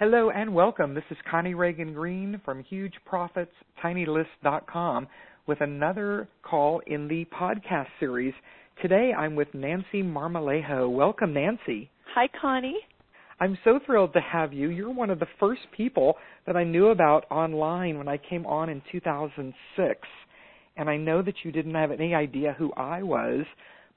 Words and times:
Hello 0.00 0.30
and 0.30 0.52
welcome. 0.54 0.94
This 0.94 1.04
is 1.10 1.18
Connie 1.30 1.52
Ragen 1.52 1.92
Green 1.92 2.40
from 2.42 2.64
HugeProfitsTinyList.com 2.72 5.06
with 5.46 5.60
another 5.60 6.26
call 6.42 6.80
in 6.86 7.06
the 7.06 7.26
podcast 7.26 7.88
series. 8.00 8.32
Today 8.80 9.12
I'm 9.12 9.36
with 9.36 9.52
Nancy 9.52 10.02
Marmolejo. 10.02 10.90
Welcome, 10.90 11.34
Nancy. 11.34 11.90
Hi, 12.14 12.30
Connie. 12.40 12.78
I'm 13.40 13.58
so 13.62 13.78
thrilled 13.84 14.14
to 14.14 14.22
have 14.22 14.54
you. 14.54 14.70
You're 14.70 14.90
one 14.90 15.10
of 15.10 15.18
the 15.18 15.28
first 15.38 15.60
people 15.76 16.16
that 16.46 16.56
I 16.56 16.64
knew 16.64 16.86
about 16.86 17.30
online 17.30 17.98
when 17.98 18.08
I 18.08 18.16
came 18.16 18.46
on 18.46 18.70
in 18.70 18.80
2006. 18.90 20.00
And 20.78 20.88
I 20.88 20.96
know 20.96 21.20
that 21.20 21.44
you 21.44 21.52
didn't 21.52 21.74
have 21.74 21.90
any 21.90 22.14
idea 22.14 22.54
who 22.56 22.72
I 22.72 23.02
was, 23.02 23.44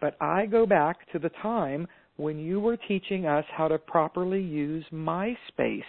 but 0.01 0.17
I 0.19 0.47
go 0.47 0.65
back 0.65 1.09
to 1.13 1.19
the 1.19 1.31
time 1.41 1.87
when 2.17 2.37
you 2.37 2.59
were 2.59 2.77
teaching 2.77 3.25
us 3.25 3.45
how 3.55 3.67
to 3.67 3.77
properly 3.77 4.41
use 4.41 4.85
MySpace. 4.91 5.81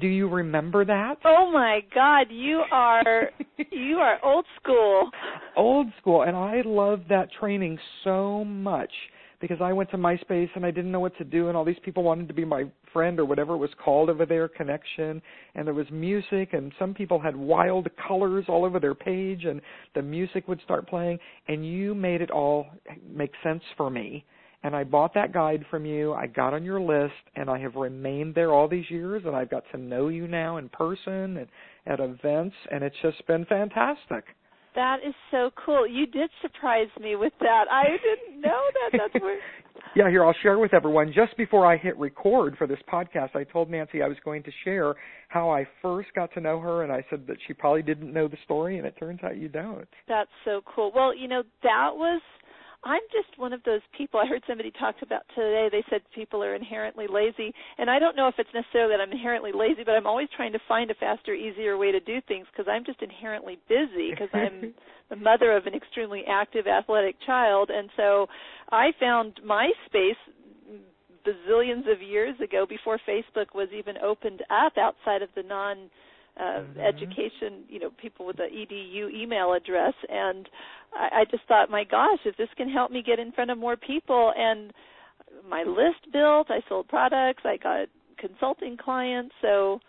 Do 0.00 0.06
you 0.06 0.28
remember 0.28 0.84
that? 0.86 1.18
Oh 1.24 1.50
my 1.52 1.80
God, 1.94 2.26
you 2.30 2.62
are 2.72 3.30
you 3.70 3.96
are 3.96 4.18
old 4.24 4.46
school. 4.60 5.10
Old 5.56 5.88
school, 6.00 6.22
and 6.22 6.36
I 6.36 6.62
loved 6.64 7.08
that 7.10 7.28
training 7.38 7.78
so 8.02 8.42
much 8.44 8.90
because 9.38 9.58
I 9.60 9.72
went 9.72 9.90
to 9.90 9.98
MySpace 9.98 10.48
and 10.54 10.64
I 10.64 10.70
didn't 10.70 10.92
know 10.92 11.00
what 11.00 11.16
to 11.18 11.24
do, 11.24 11.48
and 11.48 11.56
all 11.56 11.64
these 11.64 11.76
people 11.84 12.04
wanted 12.04 12.28
to 12.28 12.34
be 12.34 12.44
my 12.44 12.64
friend 12.92 13.18
or 13.18 13.26
whatever 13.26 13.54
it 13.54 13.58
was 13.58 13.70
called 13.84 14.08
over 14.08 14.24
there, 14.24 14.48
connection, 14.48 15.20
and 15.54 15.66
there 15.66 15.74
was 15.74 15.86
music, 15.90 16.54
and 16.54 16.72
some 16.78 16.94
people 16.94 17.20
had 17.20 17.36
wild 17.36 17.88
colors 18.08 18.46
all 18.48 18.64
over 18.64 18.80
their 18.80 18.94
page, 18.94 19.44
and 19.44 19.60
the 19.94 20.02
music 20.02 20.46
would 20.48 20.60
start 20.62 20.88
playing, 20.88 21.18
and 21.48 21.66
you 21.66 21.94
made 21.94 22.22
it 22.22 22.30
all 22.30 22.66
make 23.12 23.32
sense 23.42 23.62
for 23.76 23.90
me 23.90 24.24
and 24.62 24.76
I 24.76 24.84
bought 24.84 25.14
that 25.14 25.32
guide 25.32 25.64
from 25.70 25.84
you. 25.84 26.12
I 26.12 26.26
got 26.26 26.54
on 26.54 26.64
your 26.64 26.80
list, 26.80 27.14
and 27.36 27.50
I 27.50 27.58
have 27.58 27.74
remained 27.74 28.34
there 28.34 28.52
all 28.52 28.68
these 28.68 28.88
years, 28.90 29.22
and 29.26 29.34
I've 29.34 29.50
got 29.50 29.64
to 29.72 29.78
know 29.78 30.08
you 30.08 30.28
now 30.28 30.58
in 30.58 30.68
person 30.68 31.36
and 31.38 31.48
at 31.86 32.00
events, 32.00 32.54
and 32.70 32.84
it's 32.84 32.96
just 33.02 33.26
been 33.26 33.44
fantastic. 33.46 34.24
That 34.74 34.98
is 35.06 35.14
so 35.30 35.50
cool. 35.66 35.86
You 35.86 36.06
did 36.06 36.30
surprise 36.40 36.88
me 36.98 37.16
with 37.16 37.32
that. 37.40 37.64
I 37.70 37.84
didn't 37.90 38.40
know 38.40 38.62
that. 38.90 38.98
That's 38.98 39.22
where. 39.22 39.38
yeah, 39.96 40.08
here 40.08 40.24
I'll 40.24 40.34
share 40.42 40.58
with 40.58 40.72
everyone. 40.72 41.12
Just 41.14 41.36
before 41.36 41.66
I 41.66 41.76
hit 41.76 41.98
record 41.98 42.56
for 42.56 42.66
this 42.66 42.78
podcast, 42.90 43.36
I 43.36 43.44
told 43.44 43.68
Nancy 43.68 44.02
I 44.02 44.08
was 44.08 44.16
going 44.24 44.42
to 44.44 44.50
share 44.64 44.94
how 45.28 45.50
I 45.50 45.66
first 45.82 46.08
got 46.14 46.32
to 46.34 46.40
know 46.40 46.58
her, 46.60 46.84
and 46.84 46.92
I 46.92 47.04
said 47.10 47.26
that 47.26 47.36
she 47.46 47.52
probably 47.52 47.82
didn't 47.82 48.14
know 48.14 48.28
the 48.28 48.38
story, 48.44 48.78
and 48.78 48.86
it 48.86 48.94
turns 48.98 49.20
out 49.22 49.36
you 49.36 49.48
don't. 49.48 49.88
That's 50.08 50.30
so 50.44 50.62
cool. 50.74 50.90
Well, 50.94 51.14
you 51.14 51.28
know 51.28 51.42
that 51.62 51.90
was 51.92 52.22
I'm 52.84 53.02
just 53.12 53.38
one 53.38 53.52
of 53.52 53.62
those 53.64 53.80
people. 53.96 54.18
I 54.18 54.26
heard 54.26 54.42
somebody 54.48 54.72
talk 54.72 54.96
about 55.02 55.22
today. 55.36 55.68
They 55.70 55.84
said 55.88 56.00
people 56.14 56.42
are 56.42 56.54
inherently 56.54 57.06
lazy, 57.06 57.54
and 57.78 57.88
I 57.88 57.98
don't 57.98 58.16
know 58.16 58.26
if 58.26 58.34
it's 58.38 58.50
necessarily 58.52 58.94
that 58.94 59.00
I'm 59.00 59.12
inherently 59.12 59.52
lazy, 59.54 59.84
but 59.84 59.92
I'm 59.92 60.06
always 60.06 60.28
trying 60.36 60.52
to 60.52 60.58
find 60.66 60.90
a 60.90 60.94
faster, 60.94 61.32
easier 61.32 61.78
way 61.78 61.92
to 61.92 62.00
do 62.00 62.20
things 62.26 62.46
because 62.50 62.66
I'm 62.68 62.84
just 62.84 63.00
inherently 63.00 63.58
busy 63.68 64.10
because 64.10 64.30
I'm 64.34 64.74
the 65.10 65.16
mother 65.16 65.56
of 65.56 65.66
an 65.66 65.74
extremely 65.74 66.24
active, 66.28 66.66
athletic 66.66 67.16
child, 67.24 67.70
and 67.70 67.88
so 67.96 68.26
I 68.70 68.90
found 68.98 69.38
MySpace 69.46 70.18
bazillions 71.24 71.90
of 71.90 72.02
years 72.02 72.34
ago 72.42 72.66
before 72.68 72.98
Facebook 73.08 73.54
was 73.54 73.68
even 73.76 73.96
opened 73.98 74.42
up 74.50 74.72
outside 74.76 75.22
of 75.22 75.28
the 75.36 75.42
non 75.44 75.88
uh, 76.38 76.42
mm-hmm. 76.42 76.80
education, 76.80 77.64
you 77.68 77.78
know, 77.78 77.90
people 78.00 78.26
with 78.26 78.36
the 78.36 78.44
edu 78.44 79.12
email 79.12 79.52
address, 79.52 79.94
and 80.08 80.48
I, 80.94 81.20
I 81.20 81.24
just 81.30 81.44
thought, 81.46 81.70
my 81.70 81.84
gosh, 81.84 82.20
if 82.24 82.36
this 82.36 82.48
can 82.56 82.68
help 82.68 82.90
me 82.90 83.02
get 83.02 83.18
in 83.18 83.32
front 83.32 83.50
of 83.50 83.58
more 83.58 83.76
people, 83.76 84.32
and 84.36 84.72
my 85.48 85.62
list 85.62 86.12
built, 86.12 86.50
I 86.50 86.60
sold 86.68 86.88
products, 86.88 87.42
I 87.44 87.56
got 87.56 87.88
consulting 88.18 88.76
clients, 88.76 89.34
so 89.42 89.80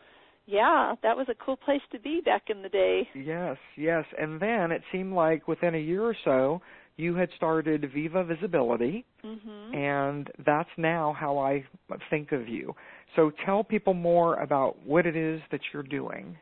yeah, 0.46 0.96
that 1.04 1.16
was 1.16 1.28
a 1.30 1.36
cool 1.46 1.56
place 1.56 1.82
to 1.92 2.00
be 2.00 2.22
back 2.24 2.44
in 2.50 2.62
the 2.62 2.70
day. 2.70 3.08
Yes, 3.16 3.58
yes, 3.78 4.04
and 4.20 4.40
then 4.42 4.72
it 4.72 4.82
seemed 4.92 5.14
like 5.14 5.48
within 5.48 5.76
a 5.76 5.80
year 5.80 6.04
or 6.04 6.16
so, 6.26 6.62
you 6.98 7.16
had 7.16 7.30
started 7.36 7.90
Viva 7.94 8.24
Visibility, 8.24 9.06
mm-hmm. 9.24 9.76
and 9.76 10.30
that's 10.46 10.70
now 10.78 11.16
how 11.18 11.38
I 11.38 11.64
think 12.10 12.32
of 12.32 12.48
you. 12.48 12.76
So 13.16 13.32
tell 13.46 13.64
people 13.64 13.94
more 13.94 14.36
about 14.36 14.78
what 14.86 15.06
it 15.06 15.16
is 15.16 15.42
that 15.52 15.62
you're 15.72 15.84
doing. 15.84 16.38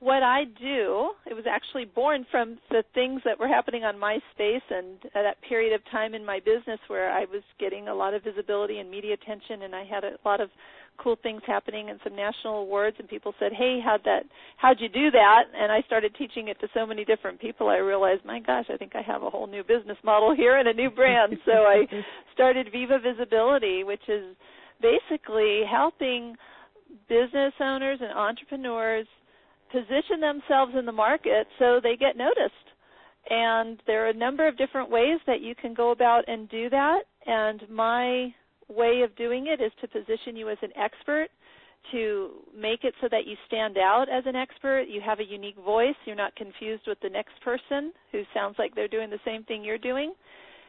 What 0.00 0.24
I 0.24 0.46
do, 0.58 1.10
it 1.30 1.34
was 1.34 1.44
actually 1.48 1.84
born 1.84 2.26
from 2.28 2.58
the 2.70 2.82
things 2.92 3.20
that 3.24 3.38
were 3.38 3.46
happening 3.46 3.84
on 3.84 3.94
MySpace 3.94 4.66
and 4.68 4.98
that 5.14 5.36
period 5.48 5.72
of 5.72 5.80
time 5.92 6.14
in 6.14 6.24
my 6.24 6.40
business 6.40 6.80
where 6.88 7.12
I 7.12 7.20
was 7.20 7.42
getting 7.60 7.86
a 7.86 7.94
lot 7.94 8.12
of 8.12 8.24
visibility 8.24 8.78
and 8.78 8.90
media 8.90 9.14
attention 9.14 9.62
and 9.62 9.76
I 9.76 9.84
had 9.84 10.02
a 10.02 10.18
lot 10.24 10.40
of 10.40 10.50
cool 10.98 11.16
things 11.22 11.40
happening 11.46 11.88
and 11.88 12.00
some 12.02 12.16
national 12.16 12.62
awards 12.62 12.96
and 12.98 13.08
people 13.08 13.32
said, 13.38 13.52
"Hey, 13.52 13.78
how'd 13.78 14.02
that 14.04 14.24
how'd 14.56 14.80
you 14.80 14.88
do 14.88 15.12
that?" 15.12 15.44
And 15.54 15.70
I 15.70 15.82
started 15.82 16.16
teaching 16.16 16.48
it 16.48 16.58
to 16.60 16.68
so 16.74 16.84
many 16.84 17.04
different 17.04 17.40
people. 17.40 17.68
I 17.68 17.76
realized, 17.76 18.24
"My 18.24 18.40
gosh, 18.40 18.66
I 18.70 18.76
think 18.76 18.96
I 18.96 19.02
have 19.02 19.22
a 19.22 19.30
whole 19.30 19.46
new 19.46 19.62
business 19.62 19.98
model 20.02 20.34
here 20.34 20.56
and 20.56 20.66
a 20.66 20.74
new 20.74 20.90
brand." 20.90 21.38
so 21.44 21.52
I 21.52 21.86
started 22.34 22.72
Viva 22.72 22.98
Visibility, 22.98 23.84
which 23.84 24.08
is 24.08 24.34
basically 24.82 25.62
helping 25.70 26.36
business 27.08 27.54
owners 27.60 27.98
and 28.02 28.12
entrepreneurs 28.12 29.06
position 29.70 30.20
themselves 30.20 30.72
in 30.78 30.84
the 30.84 30.92
market 30.92 31.46
so 31.58 31.80
they 31.82 31.96
get 31.96 32.16
noticed. 32.16 32.52
And 33.30 33.80
there 33.86 34.04
are 34.04 34.10
a 34.10 34.14
number 34.14 34.46
of 34.46 34.58
different 34.58 34.90
ways 34.90 35.18
that 35.26 35.40
you 35.40 35.54
can 35.54 35.74
go 35.74 35.92
about 35.92 36.28
and 36.28 36.48
do 36.50 36.68
that. 36.70 37.02
And 37.26 37.62
my 37.70 38.34
way 38.68 39.02
of 39.02 39.16
doing 39.16 39.46
it 39.46 39.62
is 39.62 39.72
to 39.80 39.88
position 39.88 40.36
you 40.36 40.50
as 40.50 40.58
an 40.62 40.72
expert, 40.76 41.28
to 41.92 42.30
make 42.56 42.84
it 42.84 42.94
so 43.00 43.08
that 43.10 43.26
you 43.26 43.36
stand 43.46 43.78
out 43.78 44.06
as 44.12 44.24
an 44.26 44.36
expert. 44.36 44.84
You 44.88 45.00
have 45.00 45.20
a 45.20 45.24
unique 45.24 45.56
voice. 45.56 45.94
You're 46.04 46.16
not 46.16 46.34
confused 46.36 46.82
with 46.86 46.98
the 47.00 47.08
next 47.08 47.40
person 47.44 47.92
who 48.10 48.22
sounds 48.34 48.56
like 48.58 48.74
they're 48.74 48.88
doing 48.88 49.10
the 49.10 49.20
same 49.24 49.44
thing 49.44 49.64
you're 49.64 49.78
doing 49.78 50.12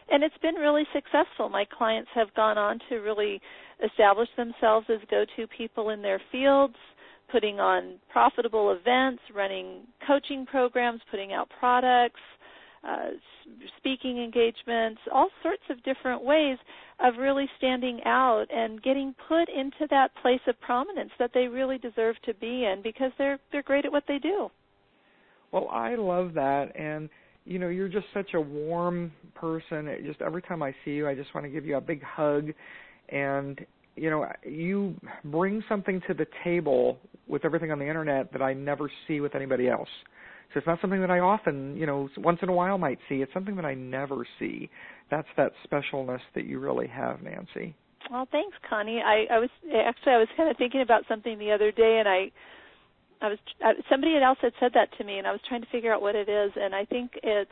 and 0.09 0.24
it's 0.24 0.38
been 0.41 0.56
really 0.56 0.84
successful. 0.94 1.50
My 1.50 1.66
clients 1.66 2.09
have 2.16 2.34
gone 2.36 2.58
on 2.58 2.80
to 2.90 2.96
really 2.97 3.41
establish 3.84 4.30
themselves 4.38 4.88
as 4.90 5.00
go-to 5.09 5.47
people 5.47 5.90
in 5.90 6.02
their 6.02 6.22
fields, 6.31 6.75
putting 7.31 7.59
on 7.59 7.96
profitable 8.12 8.72
events, 8.72 9.22
running 9.34 9.81
coaching 10.06 10.46
programs, 10.46 11.02
putting 11.09 11.34
out 11.34 11.50
products, 11.59 12.19
uh, 12.88 13.12
speaking 13.78 14.22
engagements, 14.22 15.00
all 15.12 15.30
sorts 15.42 15.63
of 15.69 15.81
different 15.84 16.24
ways 16.24 16.58
of 17.00 17.16
really 17.18 17.47
standing 17.58 18.00
out 18.06 18.46
and 18.53 18.81
getting 18.84 19.16
put 19.28 19.50
into 19.50 19.88
that 19.90 20.09
place 20.22 20.40
of 20.47 20.59
prominence 20.62 21.12
that 21.18 21.31
they 21.34 21.47
really 21.47 21.78
deserve 21.78 22.16
to 22.25 22.34
be 22.36 22.66
in 22.66 22.81
because 22.84 23.12
they're 23.18 23.40
they're 23.52 23.63
great 23.63 23.86
at 23.86 23.92
what 23.92 24.03
they 24.08 24.19
do. 24.19 24.50
Well, 25.52 25.69
I 25.72 25.96
love 25.96 26.34
that 26.34 26.75
and 26.75 27.09
you 27.46 27.59
know, 27.59 27.68
you're 27.68 27.90
just 27.90 28.06
such 28.14 28.34
a 28.34 28.42
warm 28.42 29.12
person. 29.36 29.88
It 29.88 30.06
just 30.06 30.22
every 30.22 30.42
time 30.42 30.64
I 30.64 30.74
see 30.86 30.92
you, 30.92 31.08
I 31.08 31.16
just 31.16 31.34
want 31.36 31.46
to 31.46 31.50
give 31.50 31.66
you 31.66 31.78
a 31.78 31.81
big 31.81 32.02
hug 32.04 32.50
and 33.09 33.59
you 33.96 34.09
know, 34.09 34.26
you 34.44 34.96
bring 35.26 35.64
something 35.70 36.02
to 36.08 36.14
the 36.14 36.26
table 36.44 36.98
with 37.28 37.46
everything 37.46 37.72
on 37.72 37.80
the 37.80 37.88
internet 37.88 38.31
that 38.34 38.42
I 38.42 38.54
never 38.54 38.90
see 39.08 39.20
with 39.20 39.36
anybody 39.36 39.70
else. 39.70 39.90
So 40.54 40.58
it's 40.58 40.68
not 40.68 40.80
something 40.81 41.02
that 41.02 41.12
I 41.12 41.20
often, 41.20 41.76
you 41.78 41.86
know, 41.86 42.09
once 42.18 42.40
in 42.42 42.50
a 42.50 42.54
while 42.54 42.78
might 42.78 43.00
see. 43.09 43.16
It's 43.16 43.34
something 43.34 43.56
that 43.56 43.66
I 43.66 43.74
never 43.74 44.25
see. 44.40 44.70
That's 45.10 45.28
that 45.38 45.52
specialness 45.70 46.22
that 46.36 46.46
you 46.46 46.60
really 46.60 46.88
have, 46.88 47.22
Nancy. 47.22 47.75
Well, 48.12 48.28
thanks, 48.31 48.56
Connie. 48.70 49.02
I, 49.04 49.25
I 49.34 49.40
was 49.40 49.50
actually 49.74 50.14
I 50.14 50.18
was 50.18 50.28
kind 50.36 50.50
of 50.50 50.58
thinking 50.58 50.81
about 50.81 51.04
something 51.08 51.40
the 51.40 51.52
other 51.52 51.72
day, 51.72 51.98
and 52.00 52.08
I 52.08 52.31
I 53.24 53.30
was 53.30 53.38
somebody 53.90 54.18
else 54.22 54.38
had 54.42 54.52
said 54.60 54.72
that 54.74 54.90
to 54.98 55.04
me, 55.06 55.18
and 55.18 55.26
I 55.26 55.32
was 55.32 55.40
trying 55.48 55.62
to 55.62 55.68
figure 55.72 55.94
out 55.94 56.02
what 56.02 56.14
it 56.14 56.28
is. 56.28 56.52
And 56.56 56.76
I 56.76 56.84
think 56.84 57.12
it's 57.24 57.52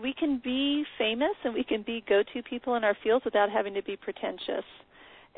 we 0.00 0.14
can 0.14 0.40
be 0.42 0.84
famous 0.96 1.34
and 1.44 1.52
we 1.52 1.64
can 1.64 1.82
be 1.82 2.04
go-to 2.08 2.42
people 2.44 2.76
in 2.76 2.84
our 2.84 2.96
fields 3.02 3.24
without 3.24 3.50
having 3.50 3.74
to 3.74 3.82
be 3.82 3.96
pretentious. 3.96 4.64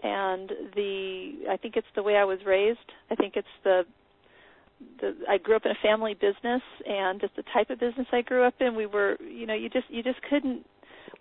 And 0.03 0.50
the 0.76 1.32
I 1.50 1.56
think 1.56 1.76
it's 1.76 1.87
the 1.97 2.02
way 2.02 2.17
I 2.17 2.25
was 2.25 2.38
raised. 2.47 2.79
I 3.11 3.14
think 3.14 3.35
it's 3.37 3.49
the 3.64 3.82
the 5.00 5.14
I 5.29 5.38
grew 5.38 5.56
up 5.56 5.64
in 5.64 5.70
a 5.70 5.82
family 5.82 6.12
business, 6.12 6.62
and 6.87 7.23
just 7.23 7.35
the 7.37 7.44
type 7.55 7.70
of 7.70 7.81
business 7.81 8.06
I 8.12 8.20
grew 8.20 8.44
up 8.44 8.55
in, 8.61 8.76
we 8.76 8.85
were 8.85 9.17
you 9.20 9.46
know 9.46 9.55
you 9.55 9.70
just 9.70 9.87
you 9.88 10.03
just 10.03 10.20
couldn't 10.29 10.67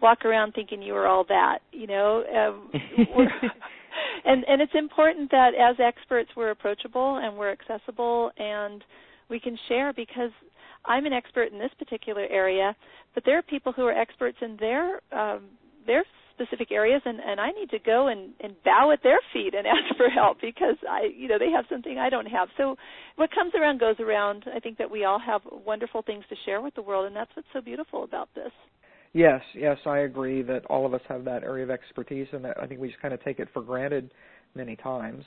walk 0.02 0.26
around 0.26 0.52
thinking 0.52 0.82
you 0.82 0.94
were 0.94 1.08
all 1.08 1.24
that. 1.30 1.60
You 1.72 1.88
know. 1.88 2.24
Um, 2.36 2.72
and 4.26 4.44
and 4.48 4.62
it's 4.62 4.74
important 4.76 5.32
that 5.32 5.52
as 5.56 5.78
experts 5.80 6.30
we're 6.36 6.52
approachable 6.52 7.18
and 7.18 7.38
we're 7.38 7.52
accessible 7.52 8.32
and 8.38 8.84
we 9.30 9.40
can 9.40 9.58
share 9.68 9.94
because 9.94 10.32
I'm 10.86 11.06
an 11.06 11.14
expert 11.14 11.52
in 11.52 11.60
this 11.60 11.72
particular 11.78 12.26
area, 12.30 12.76
but 13.14 13.24
there 13.26 13.38
are 13.38 13.44
people 13.44 13.72
who 13.72 13.86
are 13.86 13.92
experts 13.92 14.38
in 14.42 14.58
their 14.60 15.00
um, 15.12 15.46
their 15.86 16.04
specific 16.40 16.72
areas, 16.72 17.02
and, 17.06 17.20
and 17.20 17.40
I 17.40 17.52
need 17.52 17.70
to 17.72 17.80
go 17.80 18.08
and, 18.08 18.32
and 18.40 18.56
bow 18.64 18.92
at 18.94 19.04
their 19.04 19.20
feet 19.34 19.54
and 19.54 19.68
ask 19.68 19.96
for 19.98 20.10
help 20.10 20.40
because 20.42 20.78
I, 20.90 21.10
you 21.16 21.28
know, 21.28 21.38
they 21.38 21.52
have 21.52 21.66
something 21.70 21.98
I 21.98 22.10
don't 22.10 22.28
have. 22.28 22.48
So 22.58 22.78
what 23.18 23.30
comes 23.32 23.54
around 23.60 23.80
goes 23.80 23.98
around. 24.00 24.46
I 24.54 24.60
think 24.60 24.78
that 24.78 24.90
we 24.90 25.04
all 25.04 25.20
have 25.20 25.42
wonderful 25.66 26.02
things 26.02 26.24
to 26.30 26.36
share 26.46 26.62
with 26.62 26.76
the 26.76 26.82
world, 26.82 27.08
and 27.08 27.16
that's 27.16 27.32
what's 27.36 27.48
so 27.54 27.62
beautiful 27.62 28.04
about 28.04 28.30
this. 28.36 28.52
Yes, 29.14 29.42
yes, 29.56 29.78
I 29.86 30.00
agree 30.00 30.44
that 30.44 30.66
all 30.66 30.86
of 30.86 30.94
us 30.94 31.02
have 31.10 31.26
that 31.26 31.44
area 31.44 31.64
of 31.64 31.72
expertise, 31.72 32.28
and 32.32 32.46
I 32.46 32.68
think 32.68 32.80
we 32.80 32.90
just 32.90 33.02
kind 33.02 33.14
of 33.14 33.24
take 33.24 33.40
it 33.40 33.48
for 33.54 33.62
granted 33.62 34.12
many 34.56 34.76
times. 34.76 35.24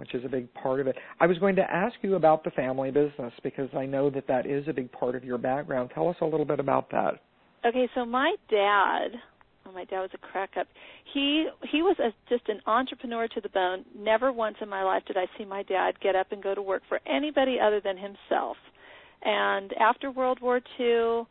which 0.00 0.14
is 0.14 0.24
a 0.24 0.28
big 0.28 0.52
part 0.54 0.80
of 0.80 0.86
it. 0.86 0.96
I 1.20 1.26
was 1.26 1.36
going 1.36 1.54
to 1.56 1.62
ask 1.70 1.94
you 2.00 2.14
about 2.14 2.42
the 2.42 2.50
family 2.52 2.90
business 2.90 3.34
because 3.42 3.68
I 3.76 3.84
know 3.84 4.08
that 4.08 4.26
that 4.28 4.46
is 4.46 4.66
a 4.66 4.72
big 4.72 4.90
part 4.92 5.14
of 5.14 5.24
your 5.24 5.36
background. 5.36 5.90
Tell 5.94 6.08
us 6.08 6.16
a 6.22 6.24
little 6.24 6.46
bit 6.46 6.58
about 6.58 6.90
that. 6.90 7.20
Okay, 7.66 7.86
so 7.94 8.06
my 8.06 8.34
dad, 8.48 9.08
oh, 9.66 9.72
my 9.72 9.84
dad 9.84 10.00
was 10.00 10.08
a 10.14 10.18
crack 10.18 10.52
up. 10.58 10.66
He 11.12 11.48
he 11.70 11.82
was 11.82 11.96
a, 11.98 12.14
just 12.30 12.48
an 12.48 12.60
entrepreneur 12.66 13.28
to 13.28 13.40
the 13.42 13.50
bone. 13.50 13.84
Never 13.94 14.32
once 14.32 14.56
in 14.62 14.70
my 14.70 14.82
life 14.82 15.02
did 15.06 15.18
I 15.18 15.26
see 15.36 15.44
my 15.44 15.62
dad 15.64 16.00
get 16.00 16.16
up 16.16 16.32
and 16.32 16.42
go 16.42 16.54
to 16.54 16.62
work 16.62 16.82
for 16.88 16.98
anybody 17.06 17.58
other 17.62 17.82
than 17.84 17.98
himself. 17.98 18.56
And 19.22 19.74
after 19.74 20.10
World 20.10 20.40
War 20.40 20.62
II, 20.78 21.24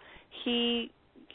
he 0.46 0.92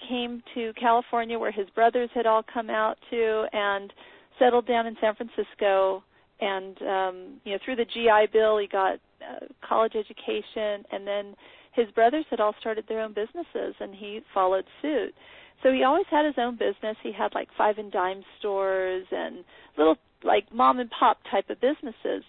came 0.08 0.42
to 0.54 0.72
California 0.74 1.38
where 1.38 1.52
his 1.52 1.68
brothers 1.70 2.10
had 2.14 2.26
all 2.26 2.42
come 2.42 2.70
out 2.70 2.96
to 3.10 3.46
and 3.52 3.92
settled 4.38 4.66
down 4.66 4.86
in 4.86 4.96
San 5.00 5.14
Francisco. 5.14 6.02
And 6.40 6.76
um 6.82 7.40
you 7.44 7.52
know 7.52 7.58
through 7.64 7.76
the 7.76 7.84
GI 7.84 8.32
bill 8.32 8.58
he 8.58 8.66
got 8.66 8.94
uh, 9.22 9.46
college 9.66 9.94
education. 9.94 10.84
And 10.92 11.06
then 11.06 11.34
his 11.72 11.90
brothers 11.92 12.24
had 12.30 12.40
all 12.40 12.54
started 12.60 12.84
their 12.88 13.00
own 13.00 13.14
businesses 13.14 13.74
and 13.80 13.94
he 13.94 14.20
followed 14.32 14.64
suit. 14.82 15.14
So 15.62 15.72
he 15.72 15.82
always 15.82 16.06
had 16.10 16.26
his 16.26 16.34
own 16.36 16.56
business. 16.56 16.96
He 17.02 17.12
had 17.12 17.34
like 17.34 17.48
five 17.56 17.78
and 17.78 17.90
dime 17.90 18.22
stores 18.38 19.06
and 19.10 19.44
little 19.78 19.96
like 20.22 20.52
mom 20.52 20.78
and 20.78 20.90
pop 20.90 21.18
type 21.30 21.48
of 21.50 21.60
businesses. 21.60 22.22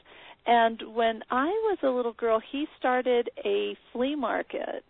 And 0.48 0.82
when 0.94 1.22
I 1.32 1.48
was 1.48 1.78
a 1.84 1.90
little 1.90 2.14
girl 2.14 2.40
he 2.52 2.68
started 2.78 3.30
a 3.44 3.76
flea 3.92 4.16
market 4.16 4.84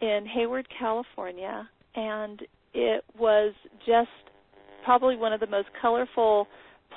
in 0.00 0.26
Hayward 0.26 0.68
California 0.78 1.68
and 1.94 2.42
it 2.72 3.04
was 3.18 3.54
just 3.86 4.08
probably 4.84 5.16
one 5.16 5.32
of 5.32 5.40
the 5.40 5.46
most 5.46 5.68
colorful 5.80 6.46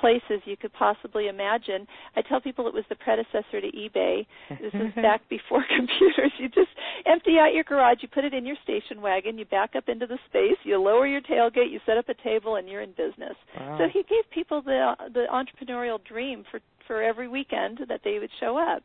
places 0.00 0.40
you 0.44 0.56
could 0.56 0.72
possibly 0.72 1.28
imagine. 1.28 1.86
I 2.16 2.22
tell 2.22 2.40
people 2.40 2.66
it 2.66 2.74
was 2.74 2.84
the 2.88 2.96
predecessor 2.96 3.60
to 3.60 3.66
eBay. 3.66 4.26
This 4.50 4.72
is 4.72 4.94
back 4.96 5.28
before 5.28 5.64
computers. 5.76 6.32
You 6.38 6.48
just 6.48 6.70
empty 7.06 7.36
out 7.38 7.54
your 7.54 7.64
garage, 7.64 7.98
you 8.00 8.08
put 8.08 8.24
it 8.24 8.34
in 8.34 8.46
your 8.46 8.56
station 8.62 9.00
wagon, 9.00 9.38
you 9.38 9.44
back 9.44 9.70
up 9.76 9.88
into 9.88 10.06
the 10.06 10.18
space, 10.28 10.58
you 10.64 10.78
lower 10.80 11.06
your 11.06 11.20
tailgate, 11.20 11.70
you 11.70 11.80
set 11.86 11.96
up 11.96 12.08
a 12.08 12.14
table, 12.22 12.56
and 12.56 12.68
you're 12.68 12.82
in 12.82 12.90
business. 12.90 13.34
Wow. 13.58 13.78
So 13.78 13.84
he 13.92 14.02
gave 14.02 14.30
people 14.32 14.62
the 14.62 14.94
the 15.12 15.24
entrepreneurial 15.32 15.98
dream 16.04 16.44
for 16.50 16.60
for 16.86 17.02
every 17.02 17.28
weekend 17.28 17.80
that 17.88 18.00
they 18.04 18.18
would 18.18 18.30
show 18.40 18.56
up. 18.56 18.82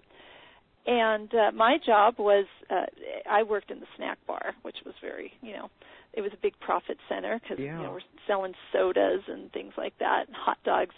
And 0.86 1.34
uh, 1.34 1.52
my 1.54 1.78
job 1.86 2.16
was 2.18 2.46
uh, 2.70 2.86
I 3.30 3.44
worked 3.44 3.72
in 3.72 3.80
the 3.80 3.86
snack 3.96 4.18
bar, 4.28 4.54
which 4.64 4.78
was 4.86 4.96
very 5.02 5.32
you 5.42 5.54
know 5.54 5.70
it 6.14 6.22
was 6.22 6.32
a 6.34 6.42
big 6.42 6.54
profit 6.60 6.98
center 7.10 7.40
because 7.42 7.58
yeah. 7.60 7.78
you 7.78 7.84
know 7.84 7.92
we're 7.92 8.00
selling 8.28 8.54
sodas 8.72 9.22
and 9.28 9.52
things 9.52 9.74
like 9.78 9.98
that, 10.00 10.26
and 10.28 10.36
hot 10.36 10.58
dogs, 10.64 10.96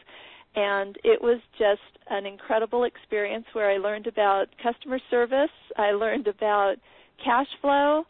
and 0.55 0.97
it 1.03 1.21
was 1.21 1.39
just 1.57 1.81
an 2.09 2.25
incredible 2.25 2.83
experience 2.83 3.45
where 3.53 3.69
I 3.69 3.77
learned 3.77 4.07
about 4.07 4.45
customer 4.61 4.99
service, 5.09 5.49
I 5.77 5.91
learned 5.91 6.27
about 6.27 6.75
cash 7.23 7.47
flow, 7.61 8.03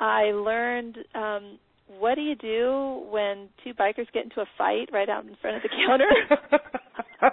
I 0.00 0.32
learned 0.32 0.98
um, 1.14 1.58
what 1.98 2.14
do 2.14 2.22
you 2.22 2.34
do 2.34 3.06
when 3.10 3.48
two 3.62 3.74
bikers 3.74 4.10
get 4.12 4.24
into 4.24 4.40
a 4.40 4.46
fight 4.56 4.88
right 4.92 5.08
out 5.08 5.24
in 5.24 5.36
front 5.40 5.56
of 5.56 5.62
the 5.62 5.68
counter. 5.86 6.08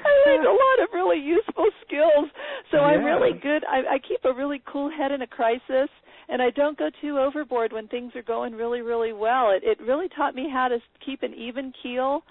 I 0.00 0.28
learned 0.28 0.46
a 0.46 0.50
lot 0.50 0.82
of 0.82 0.88
really 0.92 1.20
useful 1.20 1.66
skills. 1.86 2.30
So 2.70 2.78
yeah. 2.78 2.82
I'm 2.82 3.04
really 3.04 3.38
good. 3.38 3.64
I, 3.64 3.94
I 3.94 3.98
keep 3.98 4.24
a 4.24 4.32
really 4.32 4.62
cool 4.70 4.90
head 4.90 5.12
in 5.12 5.22
a 5.22 5.26
crisis 5.26 5.88
and 6.30 6.40
I 6.40 6.50
don't 6.50 6.78
go 6.78 6.90
too 7.00 7.18
overboard 7.18 7.72
when 7.72 7.88
things 7.88 8.12
are 8.14 8.22
going 8.22 8.54
really, 8.54 8.82
really 8.82 9.12
well. 9.12 9.50
It, 9.50 9.62
it 9.64 9.80
really 9.80 10.08
taught 10.16 10.34
me 10.34 10.48
how 10.52 10.68
to 10.68 10.78
keep 11.04 11.22
an 11.22 11.34
even 11.34 11.72
keel 11.82 12.22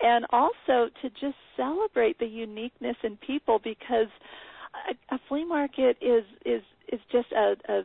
and 0.00 0.26
also 0.30 0.90
to 1.02 1.10
just 1.20 1.36
celebrate 1.56 2.18
the 2.18 2.26
uniqueness 2.26 2.96
in 3.02 3.16
people 3.26 3.58
because 3.62 4.08
a, 4.90 5.14
a 5.14 5.18
flea 5.28 5.44
market 5.44 5.96
is 6.00 6.24
is 6.44 6.62
is 6.92 7.00
just 7.10 7.32
a, 7.32 7.54
a 7.72 7.82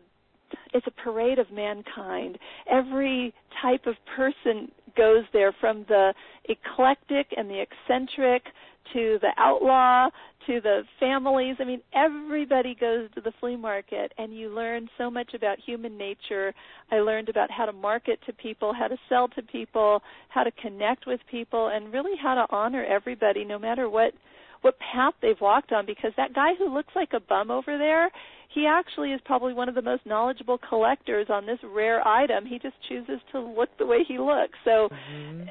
it's 0.73 0.87
a 0.87 1.03
parade 1.03 1.39
of 1.39 1.49
mankind. 1.51 2.37
Every 2.69 3.33
type 3.61 3.85
of 3.85 3.95
person 4.15 4.69
goes 4.97 5.23
there 5.31 5.53
from 5.61 5.85
the 5.87 6.13
eclectic 6.49 7.27
and 7.37 7.49
the 7.49 7.61
eccentric 7.61 8.43
to 8.93 9.19
the 9.21 9.31
outlaw 9.37 10.09
to 10.47 10.59
the 10.61 10.81
families. 10.99 11.55
I 11.59 11.65
mean, 11.65 11.81
everybody 11.93 12.75
goes 12.79 13.09
to 13.15 13.21
the 13.21 13.31
flea 13.39 13.55
market, 13.55 14.11
and 14.17 14.35
you 14.35 14.49
learn 14.49 14.89
so 14.97 15.09
much 15.09 15.33
about 15.33 15.59
human 15.59 15.97
nature. 15.97 16.53
I 16.91 16.99
learned 16.99 17.29
about 17.29 17.51
how 17.51 17.65
to 17.65 17.73
market 17.73 18.19
to 18.25 18.33
people, 18.33 18.73
how 18.73 18.87
to 18.87 18.97
sell 19.07 19.27
to 19.29 19.41
people, 19.41 20.01
how 20.29 20.43
to 20.43 20.51
connect 20.51 21.05
with 21.05 21.19
people, 21.29 21.67
and 21.67 21.93
really 21.93 22.17
how 22.21 22.35
to 22.35 22.45
honor 22.49 22.83
everybody, 22.83 23.45
no 23.45 23.59
matter 23.59 23.89
what 23.89 24.13
what 24.61 24.75
path 24.79 25.13
they've 25.21 25.39
walked 25.39 25.71
on. 25.71 25.85
Because 25.85 26.11
that 26.17 26.33
guy 26.33 26.51
who 26.57 26.73
looks 26.73 26.93
like 26.95 27.09
a 27.13 27.19
bum 27.19 27.51
over 27.51 27.77
there, 27.77 28.09
he 28.53 28.65
actually 28.67 29.11
is 29.11 29.21
probably 29.25 29.53
one 29.53 29.69
of 29.69 29.75
the 29.75 29.81
most 29.81 30.05
knowledgeable 30.05 30.57
collectors 30.57 31.27
on 31.29 31.45
this 31.45 31.59
rare 31.63 32.05
item. 32.07 32.45
He 32.45 32.59
just 32.59 32.75
chooses 32.87 33.19
to 33.31 33.39
look 33.39 33.69
the 33.79 33.85
way 33.85 33.99
he 34.07 34.17
looks. 34.17 34.57
So, 34.65 34.89
mm-hmm. 34.91 35.47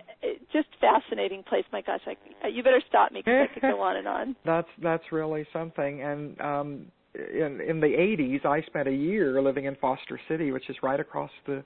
just 0.52 0.68
fascinating 0.80 1.42
place. 1.42 1.64
My 1.72 1.82
gosh, 1.82 2.00
I, 2.06 2.48
you 2.48 2.62
better 2.62 2.82
stop 2.88 3.12
me 3.12 3.20
because 3.24 3.48
I 3.50 3.54
could 3.54 3.62
go 3.62 3.80
on 3.80 3.96
and 3.96 4.08
on. 4.08 4.36
That's 4.44 4.68
that's 4.82 5.04
really 5.12 5.46
something. 5.52 6.02
And 6.02 6.40
um, 6.40 6.86
in 7.14 7.60
in 7.60 7.80
the 7.80 7.86
80s, 7.86 8.44
I 8.44 8.62
spent 8.66 8.88
a 8.88 8.92
year 8.92 9.40
living 9.42 9.64
in 9.64 9.76
Foster 9.76 10.20
City, 10.28 10.52
which 10.52 10.68
is 10.68 10.76
right 10.82 11.00
across 11.00 11.30
the 11.46 11.64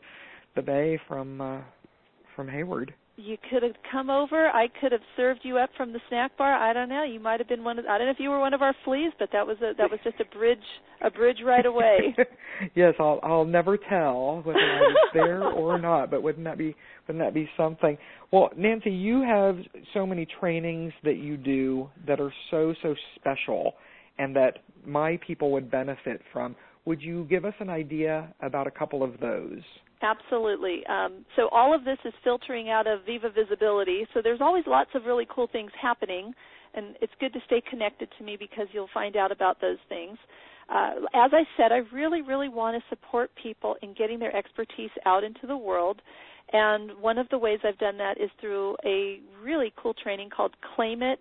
the 0.55 0.63
bay 0.63 0.99
from 1.09 1.41
uh, 1.41 1.61
from 2.37 2.49
Hayward 2.49 2.95
you 3.17 3.37
could 3.49 3.63
have 3.63 3.77
come 3.93 4.11
over. 4.11 4.49
I 4.49 4.67
could 4.81 4.91
have 4.93 5.01
served 5.17 5.41
you 5.45 5.59
up 5.59 5.71
from 5.77 5.93
the 5.93 6.01
snack 6.09 6.37
bar. 6.37 6.53
I 6.53 6.73
don't 6.73 6.89
know. 6.89 7.05
You 7.05 7.21
might 7.21 7.39
have 7.39 7.49
been 7.49 7.63
one 7.63 7.79
of. 7.79 7.87
I 7.87 7.97
don't 7.97 8.09
know 8.09 8.13
if 8.13 8.19
you 8.19 8.31
were 8.31 8.41
one 8.41 8.55
of 8.55 8.63
our 8.63 8.75
fleas, 8.85 9.13
but 9.19 9.29
that 9.33 9.47
was 9.47 9.57
a 9.59 9.73
that 9.79 9.91
was 9.91 10.01
just 10.03 10.17
a 10.21 10.37
bridge 10.37 10.59
a 11.01 11.11
bridge 11.11 11.39
right 11.45 11.65
away. 11.65 12.17
yes, 12.75 12.95
I'll 12.99 13.21
I'll 13.23 13.45
never 13.45 13.77
tell 13.77 14.43
whether 14.45 14.59
I 14.59 14.81
was 14.81 15.11
there 15.15 15.45
or 15.45 15.79
not. 15.79 16.11
But 16.11 16.23
wouldn't 16.23 16.45
that 16.45 16.59
be 16.59 16.75
wouldn't 17.07 17.25
that 17.25 17.35
be 17.35 17.49
something? 17.57 17.97
Well, 18.33 18.51
Nancy, 18.57 18.91
you 18.91 19.23
have 19.23 19.59
so 19.93 20.07
many 20.07 20.27
trainings 20.41 20.93
that 21.05 21.17
you 21.17 21.37
do 21.37 21.89
that 22.07 22.21
are 22.21 22.33
so 22.51 22.75
so 22.83 22.95
special, 23.15 23.75
and 24.19 24.35
that 24.35 24.59
my 24.85 25.19
people 25.25 25.53
would 25.53 25.71
benefit 25.71 26.21
from. 26.33 26.57
Would 26.85 27.01
you 27.01 27.25
give 27.31 27.45
us 27.45 27.55
an 27.61 27.71
idea 27.71 28.35
about 28.43 28.67
a 28.67 28.71
couple 28.71 29.03
of 29.03 29.19
those? 29.19 29.63
Absolutely. 30.03 30.85
Um, 30.87 31.25
so 31.37 31.49
all 31.51 31.75
of 31.75 31.85
this 31.85 31.99
is 32.05 32.13
filtering 32.23 32.69
out 32.69 32.87
of 32.87 33.05
Viva 33.07 33.31
Visibility. 33.31 34.07
So 34.13 34.21
there's 34.23 34.41
always 34.41 34.65
lots 34.67 34.91
of 34.95 35.05
really 35.05 35.27
cool 35.35 35.49
things 35.51 35.71
happening, 35.81 36.33
and 36.75 36.97
it's 37.01 37.13
good 37.21 37.33
to 37.33 37.41
stay 37.47 37.63
connected 37.69 38.09
to 38.19 38.25
me 38.25 38.37
because 38.39 38.67
you'll 38.73 38.91
find 38.93 39.17
out 39.17 39.33
about 39.33 39.61
those 39.61 39.79
things. 39.89 40.19
Uh, 40.69 40.93
as 41.15 41.31
I 41.33 41.45
said, 41.57 41.73
I 41.73 41.81
really, 41.95 42.23
really 42.23 42.49
want 42.49 42.77
to 42.77 42.89
support 42.89 43.31
people 43.41 43.77
in 43.83 43.95
getting 43.95 44.19
their 44.19 44.35
expertise 44.35 44.91
out 45.07 45.25
into 45.25 45.47
the 45.47 45.57
world. 45.57 46.01
And 46.53 46.93
one 47.01 47.19
of 47.19 47.29
the 47.31 47.39
ways 47.39 47.61
I've 47.65 47.79
done 47.79 47.99
that 47.99 48.21
is 48.21 48.31
through 48.41 48.77
a 48.85 49.21
really 49.43 49.73
cool 49.77 49.95
training 49.95 50.31
called 50.31 50.55
Claim 50.75 51.03
It, 51.03 51.21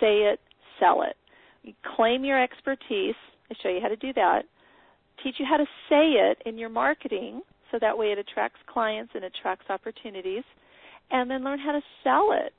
Say 0.00 0.18
It, 0.32 0.40
Sell 0.78 1.02
It. 1.02 1.16
You 1.62 1.72
claim 1.96 2.24
your 2.24 2.42
expertise. 2.42 3.14
I 3.50 3.54
show 3.62 3.68
you 3.68 3.80
how 3.82 3.88
to 3.88 3.96
do 3.96 4.12
that. 4.14 4.42
Teach 5.22 5.34
you 5.38 5.46
how 5.48 5.56
to 5.56 5.66
say 5.88 6.12
it 6.12 6.38
in 6.46 6.56
your 6.56 6.70
marketing 6.70 7.42
so 7.70 7.78
that 7.80 7.96
way 7.96 8.06
it 8.06 8.18
attracts 8.18 8.58
clients 8.66 9.12
and 9.14 9.24
attracts 9.24 9.66
opportunities. 9.68 10.44
And 11.10 11.30
then 11.30 11.42
learn 11.42 11.58
how 11.58 11.72
to 11.72 11.80
sell 12.04 12.30
it. 12.32 12.52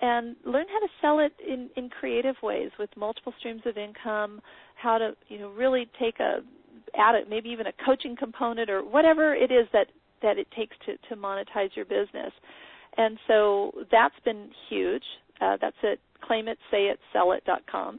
And 0.00 0.36
learn 0.44 0.66
how 0.68 0.78
to 0.78 0.88
sell 1.02 1.18
it 1.18 1.32
in 1.44 1.70
in 1.76 1.90
creative 1.90 2.36
ways 2.42 2.70
with 2.78 2.88
multiple 2.96 3.34
streams 3.38 3.62
of 3.66 3.76
income 3.76 4.40
how 4.76 4.96
to 4.96 5.16
you 5.26 5.40
know 5.40 5.50
really 5.50 5.88
take 6.00 6.20
a 6.20 6.38
add 6.96 7.16
it 7.16 7.28
maybe 7.28 7.48
even 7.48 7.66
a 7.66 7.72
coaching 7.84 8.14
component 8.16 8.70
or 8.70 8.84
whatever 8.84 9.34
it 9.34 9.50
is 9.50 9.66
that 9.72 9.88
that 10.22 10.38
it 10.38 10.46
takes 10.56 10.76
to 10.86 10.96
to 11.08 11.20
monetize 11.20 11.74
your 11.74 11.84
business. 11.84 12.32
And 12.96 13.18
so 13.26 13.72
that's 13.90 14.14
been 14.24 14.50
huge. 14.68 15.02
Uh, 15.40 15.56
that's 15.60 15.76
at 15.82 15.98
claim 16.20 16.46
it 16.46 16.58
say 16.70 16.84
it 16.84 17.00
sell 17.12 17.32
it.com 17.32 17.98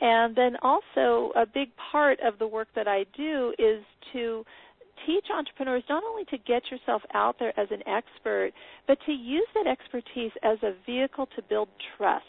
and 0.00 0.36
then 0.36 0.56
also 0.62 1.32
a 1.34 1.46
big 1.46 1.70
part 1.90 2.18
of 2.20 2.38
the 2.38 2.46
work 2.46 2.68
that 2.74 2.86
I 2.86 3.04
do 3.16 3.54
is 3.58 3.82
to 4.12 4.44
teach 5.06 5.24
entrepreneurs 5.34 5.82
not 5.88 6.02
only 6.04 6.24
to 6.26 6.38
get 6.38 6.62
yourself 6.70 7.02
out 7.14 7.36
there 7.38 7.58
as 7.58 7.68
an 7.70 7.82
expert, 7.86 8.50
but 8.86 8.98
to 9.06 9.12
use 9.12 9.46
that 9.54 9.66
expertise 9.66 10.32
as 10.42 10.58
a 10.62 10.72
vehicle 10.84 11.26
to 11.36 11.42
build 11.48 11.68
trust 11.96 12.24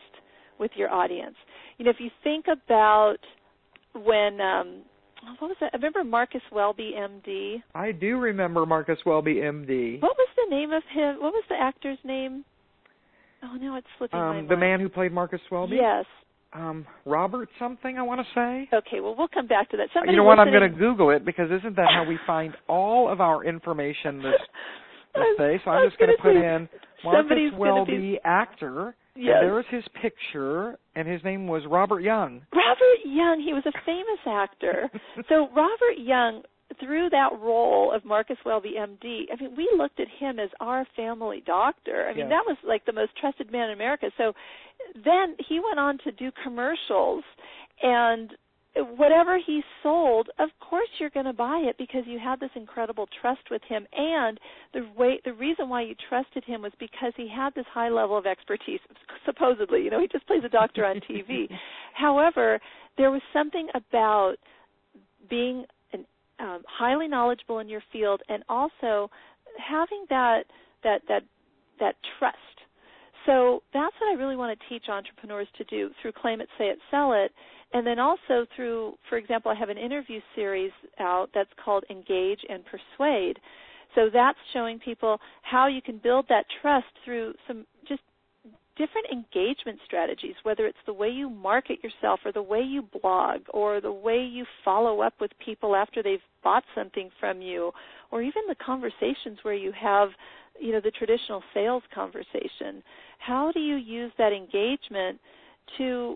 with 0.60 0.72
your 0.76 0.90
audience. 0.90 1.36
You 1.78 1.86
know, 1.86 1.92
if 1.92 2.00
you 2.00 2.10
think 2.24 2.46
about 2.48 3.18
when 3.94 4.40
um 4.42 4.82
what 5.40 5.50
was 5.50 5.58
that? 5.60 5.72
I 5.74 5.78
remember 5.78 6.04
Marcus 6.04 6.44
Welby, 6.52 6.94
MD. 6.96 7.64
I 7.74 7.92
do 7.92 8.18
remember 8.18 8.66
Marcus 8.66 9.00
Welby, 9.06 9.36
MD. 9.36 10.02
What 10.02 10.16
was 10.16 10.30
the 10.36 10.56
name 10.56 10.72
of 10.72 10.84
him? 10.94 11.16
What 11.20 11.34
was 11.34 11.44
the 11.50 11.56
actor's 11.60 11.98
name? 12.04 12.46
Oh, 13.44 13.56
now 13.60 13.76
it's 13.78 13.88
slipping 13.98 14.20
um, 14.20 14.28
my 14.28 14.34
mind. 14.34 14.50
The 14.50 14.58
man 14.58 14.80
who 14.80 14.90
played 14.90 15.12
Marcus 15.12 15.42
Welby. 15.52 15.78
Yes 15.78 16.06
um 16.58 16.86
Robert 17.06 17.50
something 17.60 17.98
I 17.98 18.02
want 18.02 18.22
to 18.22 18.28
say. 18.34 18.70
Okay, 18.76 19.00
well 19.00 19.16
we'll 19.18 19.28
come 19.28 19.48
back 19.48 19.70
to 19.72 19.78
that. 19.78 19.90
Somebody 19.94 20.12
you 20.12 20.18
know 20.18 20.24
what? 20.24 20.40
I'm 20.40 20.52
going 20.52 20.70
to 20.70 20.78
Google 20.78 21.12
it 21.12 21.26
because 21.26 21.52
isn't 21.52 21.76
that 21.76 21.90
how 21.94 22.06
we 22.08 22.18
find 22.26 22.56
all 22.68 23.12
of 23.12 23.22
our 23.22 23.46
information 23.46 24.18
this 24.18 24.34
this 25.16 25.38
day? 25.38 25.62
So 25.64 25.72
I'm 25.72 25.88
just 25.88 26.00
going 26.00 26.12
to 26.16 26.22
put 26.22 26.36
in 26.36 26.68
Marcus 27.04 27.54
Welby 27.58 27.98
be... 27.98 28.20
actor, 28.24 28.96
Yes. 29.18 29.38
And 29.40 29.48
there 29.48 29.56
was 29.56 29.66
his 29.72 29.84
picture, 30.00 30.78
and 30.96 31.08
his 31.08 31.24
name 31.24 31.48
was 31.48 31.64
Robert 31.68 32.02
Young. 32.02 32.42
Robert 32.54 33.02
Young, 33.04 33.42
he 33.44 33.52
was 33.52 33.64
a 33.66 33.74
famous 33.84 34.22
actor. 34.28 34.90
so 35.30 35.50
Robert 35.56 35.98
Young, 35.98 36.44
through 36.80 37.10
that 37.10 37.32
role 37.40 37.92
of 37.92 38.06
Marcus 38.06 38.38
Welby, 38.46 38.76
MD, 38.78 39.26
I 39.32 39.42
mean, 39.42 39.56
we 39.56 39.70
looked 39.78 40.00
at 40.00 40.08
him 40.20 40.40
as 40.40 40.50
our 40.60 40.86
family 40.96 41.42
doctor. 41.46 42.06
I 42.06 42.10
mean, 42.10 42.30
Yes. 42.30 42.30
that 42.30 42.46
was 42.46 42.58
like 42.64 42.86
the 42.86 42.94
most 42.94 43.16
trusted 43.16 43.52
man 43.52 43.70
in 43.70 43.74
America. 43.74 44.12
So 44.18 44.34
then 44.96 45.36
he 45.40 45.60
went 45.60 45.80
on 45.80 45.98
to 46.00 46.12
do 46.12 46.32
commercials, 46.44 47.24
and 47.82 48.36
whatever 48.96 49.40
he 49.40 49.64
sold, 49.82 50.30
of 50.38 50.50
course 50.60 50.90
you're 51.00 51.10
going 51.10 51.26
to 51.26 51.34
buy 51.34 51.58
it 51.60 51.78
because 51.78 52.06
you 52.06 52.20
had 52.20 52.40
this 52.40 52.52
incredible 52.56 53.08
trust 53.22 53.50
with 53.50 53.64
him, 53.64 53.88
and 53.94 54.40
the 54.74 54.88
way 54.96 55.20
the 55.26 55.34
reason 55.34 55.70
why 55.70 55.82
you 55.82 55.96
trusted 56.10 56.44
him 56.44 56.62
was 56.62 56.72
because 56.80 57.14
he 57.16 57.28
had 57.28 57.56
this 57.56 57.66
high 57.74 57.90
level 57.90 58.18
of 58.18 58.26
expertise. 58.26 58.80
Supposedly, 59.26 59.82
you 59.84 59.90
know, 59.90 60.00
he 60.00 60.08
just 60.08 60.28
plays 60.28 60.44
a 60.44 60.50
doctor 60.50 60.86
on 60.86 61.00
TV. 61.10 61.50
However, 61.94 62.60
there 62.98 63.10
was 63.10 63.22
something 63.34 63.68
about 63.74 64.36
being 65.30 65.66
um, 66.40 66.64
highly 66.68 67.08
knowledgeable 67.08 67.60
in 67.60 67.70
your 67.70 67.84
field 67.92 68.22
and 68.30 68.44
also 68.50 69.10
having 69.58 70.06
that 70.10 70.44
that 70.84 71.02
that 71.08 71.24
that 71.80 71.96
trust. 72.20 72.38
So 73.26 73.62
that's 73.74 73.94
what 74.00 74.10
I 74.10 74.20
really 74.20 74.38
want 74.38 74.58
to 74.58 74.70
teach 74.70 74.88
entrepreneurs 74.90 75.48
to 75.58 75.64
do 75.66 75.90
through 76.02 76.14
Claim 76.14 76.40
It, 76.40 76.48
Say 76.58 76.66
It, 76.66 76.80
Sell 76.90 77.12
It, 77.12 77.32
and 77.74 77.86
then 77.86 78.00
also 78.00 78.46
through, 78.56 78.94
for 79.10 79.18
example, 79.18 79.52
I 79.52 79.56
have 79.56 79.70
an 79.70 79.78
interview 79.78 80.22
series 80.34 80.72
out 81.00 81.30
that's 81.34 81.50
called 81.64 81.84
Engage 81.90 82.40
and 82.48 82.64
Persuade. 82.66 83.38
So 83.96 84.10
that's 84.14 84.38
showing 84.54 84.80
people 84.80 85.20
how 85.42 85.68
you 85.68 85.82
can 85.82 85.98
build 85.98 86.26
that 86.30 86.46
trust 86.62 86.86
through 87.04 87.34
some 87.48 87.66
different 88.78 89.08
engagement 89.12 89.80
strategies, 89.86 90.36
whether 90.44 90.66
it's 90.68 90.78
the 90.86 90.94
way 90.94 91.10
you 91.10 91.30
market 91.30 91.80
yourself 91.84 92.20
or 92.26 92.32
the 92.32 92.42
way 92.42 92.62
you 92.62 92.84
blog 93.02 93.42
or 93.50 93.82
the 93.82 93.92
way 93.92 94.24
you 94.24 94.46
follow 94.64 95.02
up 95.02 95.14
with 95.20 95.32
people 95.44 95.76
after 95.76 96.04
they've 96.04 96.20
bought 96.44 96.64
something 96.76 97.10
from 97.20 97.42
you 97.42 97.72
or 98.12 98.22
even 98.22 98.44
the 98.48 98.56
conversations 98.56 99.38
where 99.44 99.54
you 99.56 99.72
have 99.72 100.10
you 100.60 100.72
know 100.72 100.82
the 100.82 100.92
traditional 100.92 101.44
sales 101.54 101.84
conversation 101.94 102.82
how 103.20 103.52
do 103.52 103.60
you 103.60 103.76
use 103.76 104.12
that 104.18 104.32
engagement 104.34 105.20
to 105.78 106.16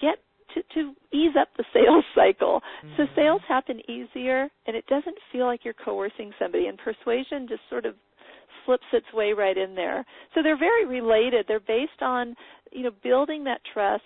get 0.00 0.16
to, 0.54 0.62
to 0.74 0.92
ease 1.12 1.32
up 1.40 1.48
the 1.56 1.64
sales 1.72 2.04
cycle 2.14 2.60
so 2.96 3.02
Mhm. 3.04 3.14
sales 3.14 3.42
happen 3.48 3.80
easier 3.90 4.48
and 4.66 4.76
it 4.76 4.86
doesn't 4.86 5.16
feel 5.32 5.46
like 5.46 5.64
you're 5.64 5.74
coercing 5.74 6.32
somebody 6.38 6.66
and 6.66 6.78
persuasion 6.78 7.46
just 7.48 7.62
sort 7.68 7.84
of 7.84 7.94
slips 8.64 8.84
its 8.92 9.06
way 9.12 9.32
right 9.32 9.56
in 9.56 9.74
there 9.74 10.04
so 10.34 10.42
they're 10.42 10.58
very 10.58 10.86
related 10.86 11.44
they're 11.48 11.60
based 11.60 12.02
on 12.02 12.34
you 12.72 12.82
know 12.82 12.90
building 13.02 13.44
that 13.44 13.60
trust 13.72 14.02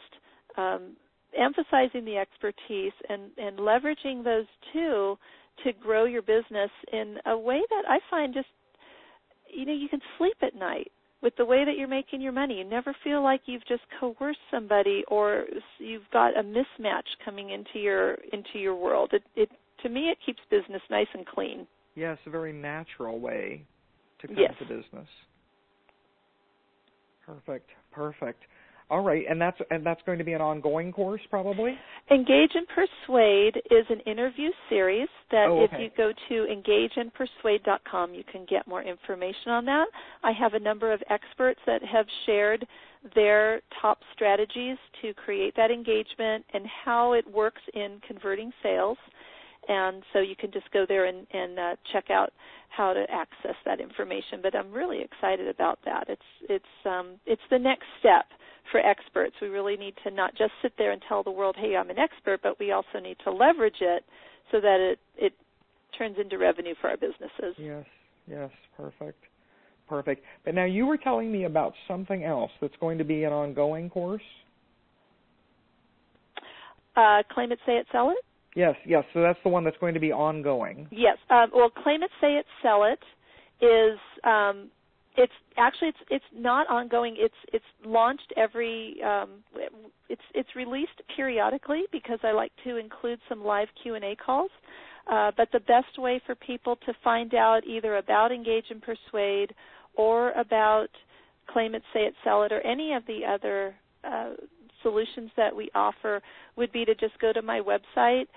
um, 0.56 0.96
emphasizing 1.38 2.04
the 2.04 2.16
expertise 2.16 2.92
and 3.08 3.30
and 3.38 3.58
leveraging 3.58 4.24
those 4.24 4.46
two 4.72 5.16
to 5.62 5.72
grow 5.72 6.04
your 6.04 6.22
business 6.22 6.70
in 6.92 7.16
a 7.26 7.36
way 7.36 7.60
that 7.70 7.84
I 7.88 7.98
find 8.10 8.34
just 8.34 8.48
you 9.52 9.66
know 9.66 9.72
you 9.72 9.88
can 9.88 10.00
sleep 10.18 10.36
at 10.42 10.54
night 10.54 10.90
with 11.22 11.34
the 11.36 11.44
way 11.44 11.64
that 11.64 11.76
you're 11.78 11.88
making 11.88 12.20
your 12.20 12.32
money. 12.32 12.58
You 12.58 12.64
never 12.64 12.94
feel 13.02 13.22
like 13.22 13.42
you've 13.46 13.66
just 13.66 13.82
coerced 13.98 14.38
somebody 14.50 15.04
or 15.08 15.44
you've 15.78 16.08
got 16.12 16.38
a 16.38 16.42
mismatch 16.42 17.08
coming 17.24 17.50
into 17.50 17.78
your 17.78 18.14
into 18.32 18.58
your 18.58 18.74
world. 18.74 19.10
It 19.12 19.22
it 19.34 19.48
to 19.82 19.88
me 19.88 20.10
it 20.10 20.18
keeps 20.24 20.40
business 20.50 20.82
nice 20.90 21.06
and 21.14 21.26
clean. 21.26 21.66
Yes, 21.96 22.18
a 22.26 22.30
very 22.30 22.52
natural 22.52 23.20
way 23.20 23.64
to 24.28 24.34
come 24.34 24.42
Yes. 24.42 24.54
to 24.58 24.64
business. 24.64 25.08
Perfect. 27.24 27.70
Perfect. 27.90 28.42
All 28.90 29.00
right, 29.00 29.24
and 29.28 29.40
that's 29.40 29.58
and 29.70 29.84
that's 29.84 30.02
going 30.02 30.18
to 30.18 30.24
be 30.24 30.34
an 30.34 30.42
ongoing 30.42 30.92
course 30.92 31.22
probably? 31.30 31.78
Engage 32.10 32.50
and 32.54 32.66
Persuade 32.68 33.56
is 33.70 33.86
an 33.88 34.00
interview 34.00 34.50
series 34.68 35.08
that 35.30 35.48
Oh, 35.48 35.64
if 35.64 35.70
you 35.78 35.90
go 35.96 36.12
to 36.28 36.46
engageandpersuade.com 36.46 38.12
you 38.12 38.24
can 38.30 38.44
get 38.44 38.66
more 38.66 38.82
information 38.82 39.52
on 39.52 39.64
that. 39.64 39.86
I 40.22 40.32
have 40.32 40.52
a 40.52 40.58
number 40.60 40.92
of 40.92 41.02
experts 41.08 41.60
that 41.66 41.82
have 41.82 42.06
shared 42.26 42.66
their 43.14 43.62
top 43.80 44.00
strategies 44.14 44.76
to 45.00 45.14
create 45.14 45.54
that 45.56 45.70
engagement 45.70 46.44
and 46.52 46.66
how 46.66 47.14
it 47.14 47.26
works 47.30 47.62
in 47.72 48.00
converting 48.06 48.52
sales. 48.62 48.98
And 49.68 50.02
so 50.12 50.20
you 50.20 50.36
can 50.36 50.52
just 50.52 50.70
go 50.72 50.84
there 50.86 51.06
and, 51.06 51.26
and 51.32 51.58
uh, 51.58 51.76
check 51.92 52.10
out 52.10 52.32
how 52.68 52.92
to 52.92 53.04
access 53.10 53.56
that 53.64 53.80
information. 53.80 54.40
But 54.42 54.54
I'm 54.54 54.72
really 54.72 55.00
excited 55.00 55.48
about 55.48 55.78
that. 55.84 56.08
It's 56.08 56.22
it's 56.48 56.64
um, 56.84 57.14
it's 57.24 57.42
the 57.50 57.58
next 57.58 57.86
step 58.00 58.26
for 58.70 58.80
experts. 58.80 59.34
We 59.40 59.48
really 59.48 59.76
need 59.76 59.94
to 60.04 60.10
not 60.10 60.36
just 60.36 60.52
sit 60.60 60.72
there 60.76 60.92
and 60.92 61.00
tell 61.08 61.22
the 61.22 61.30
world, 61.30 61.56
"Hey, 61.58 61.76
I'm 61.76 61.90
an 61.90 61.98
expert," 61.98 62.40
but 62.42 62.58
we 62.58 62.72
also 62.72 63.00
need 63.02 63.16
to 63.24 63.30
leverage 63.30 63.80
it 63.80 64.04
so 64.52 64.60
that 64.60 64.80
it 64.80 64.98
it 65.16 65.32
turns 65.96 66.16
into 66.18 66.36
revenue 66.36 66.74
for 66.80 66.90
our 66.90 66.96
businesses. 66.96 67.54
Yes. 67.56 67.84
Yes, 68.26 68.50
perfect. 68.76 69.22
Perfect. 69.88 70.24
But 70.44 70.54
now 70.54 70.64
you 70.64 70.86
were 70.86 70.96
telling 70.96 71.30
me 71.30 71.44
about 71.44 71.74
something 71.86 72.24
else 72.24 72.50
that's 72.60 72.74
going 72.80 72.98
to 72.98 73.04
be 73.04 73.24
an 73.24 73.32
ongoing 73.32 73.90
course? 73.90 74.22
Uh, 76.96 77.22
claim 77.30 77.52
it, 77.52 77.58
say 77.66 77.72
it, 77.72 77.86
sell 77.92 78.10
it. 78.10 78.24
Yes, 78.54 78.76
yes. 78.86 79.04
So 79.12 79.20
that's 79.20 79.38
the 79.42 79.48
one 79.48 79.64
that's 79.64 79.76
going 79.78 79.94
to 79.94 80.00
be 80.00 80.12
ongoing. 80.12 80.86
Yes. 80.90 81.18
Um, 81.30 81.50
well, 81.54 81.70
claim 81.70 82.02
it, 82.02 82.10
say 82.20 82.34
it, 82.34 82.46
sell 82.62 82.84
it 82.84 83.00
is 83.64 83.98
um, 84.24 84.70
it's 85.16 85.32
actually 85.56 85.88
it's 85.88 85.98
it's 86.10 86.24
not 86.34 86.68
ongoing. 86.68 87.16
It's 87.18 87.34
it's 87.52 87.64
launched 87.84 88.32
every 88.36 88.96
um, 89.04 89.42
it's 90.08 90.22
it's 90.34 90.48
released 90.56 91.00
periodically 91.16 91.82
because 91.92 92.18
I 92.22 92.32
like 92.32 92.52
to 92.64 92.76
include 92.76 93.20
some 93.28 93.44
live 93.44 93.68
Q 93.82 93.94
and 93.94 94.04
A 94.04 94.16
calls. 94.16 94.50
Uh, 95.10 95.30
but 95.36 95.48
the 95.52 95.60
best 95.60 95.98
way 95.98 96.20
for 96.24 96.34
people 96.34 96.76
to 96.86 96.92
find 97.04 97.34
out 97.34 97.66
either 97.66 97.96
about 97.96 98.32
Engage 98.32 98.64
and 98.70 98.80
Persuade 98.80 99.54
or 99.96 100.32
about 100.32 100.88
Claim 101.46 101.74
It, 101.74 101.82
Say 101.92 102.00
It, 102.00 102.14
Sell 102.24 102.42
It, 102.44 102.52
or 102.52 102.60
any 102.62 102.94
of 102.94 103.04
the 103.06 103.20
other 103.26 103.74
uh, 104.02 104.30
solutions 104.84 105.32
that 105.36 105.56
we 105.56 105.68
offer 105.74 106.22
would 106.56 106.70
be 106.70 106.84
to 106.84 106.94
just 106.94 107.18
go 107.18 107.32
to 107.32 107.42
my 107.42 107.60
website. 107.60 108.28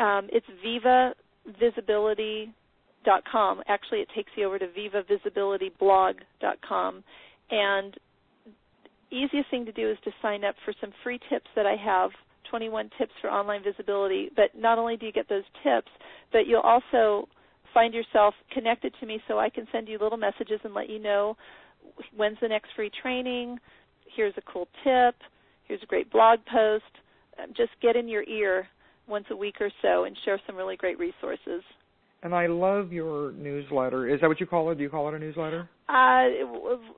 Um, 0.00 0.30
it's 0.32 0.46
vivavisibility.com. 0.64 3.62
Actually, 3.68 4.00
it 4.00 4.08
takes 4.14 4.30
you 4.36 4.46
over 4.46 4.58
to 4.58 4.68
vivavisibilityblog.com. 4.68 7.04
And 7.50 7.96
easiest 9.10 9.50
thing 9.50 9.64
to 9.66 9.72
do 9.72 9.90
is 9.90 9.98
to 10.04 10.10
sign 10.22 10.44
up 10.44 10.54
for 10.64 10.72
some 10.80 10.92
free 11.02 11.18
tips 11.30 11.48
that 11.56 11.66
I 11.66 11.76
have 11.76 12.10
21 12.50 12.90
tips 12.98 13.12
for 13.20 13.30
online 13.30 13.62
visibility. 13.62 14.30
But 14.34 14.56
not 14.56 14.78
only 14.78 14.96
do 14.96 15.04
you 15.06 15.12
get 15.12 15.28
those 15.28 15.44
tips, 15.62 15.90
but 16.32 16.46
you'll 16.46 16.60
also 16.60 17.28
find 17.74 17.92
yourself 17.92 18.32
connected 18.52 18.94
to 19.00 19.06
me 19.06 19.20
so 19.28 19.38
I 19.38 19.50
can 19.50 19.66
send 19.72 19.88
you 19.88 19.98
little 19.98 20.18
messages 20.18 20.60
and 20.64 20.72
let 20.72 20.88
you 20.88 20.98
know 20.98 21.36
when's 22.16 22.38
the 22.40 22.48
next 22.48 22.70
free 22.76 22.90
training, 23.02 23.58
here's 24.14 24.34
a 24.36 24.52
cool 24.52 24.68
tip, 24.84 25.14
here's 25.68 25.82
a 25.82 25.86
great 25.86 26.10
blog 26.10 26.40
post. 26.50 26.84
Um, 27.40 27.52
Just 27.56 27.70
get 27.80 27.96
in 27.96 28.08
your 28.08 28.24
ear 28.24 28.66
once 29.06 29.26
a 29.30 29.36
week 29.36 29.56
or 29.60 29.70
so 29.82 30.04
and 30.04 30.16
share 30.24 30.40
some 30.46 30.56
really 30.56 30.76
great 30.76 30.98
resources. 30.98 31.62
And 32.22 32.34
I 32.34 32.48
love 32.48 32.92
your 32.92 33.30
newsletter. 33.32 34.08
Is 34.12 34.20
that 34.20 34.26
what 34.26 34.40
you 34.40 34.46
call 34.46 34.70
it? 34.70 34.74
Do 34.76 34.82
you 34.82 34.90
call 34.90 35.08
it 35.08 35.14
a 35.14 35.18
newsletter? 35.20 35.68
Uh, 35.88 36.24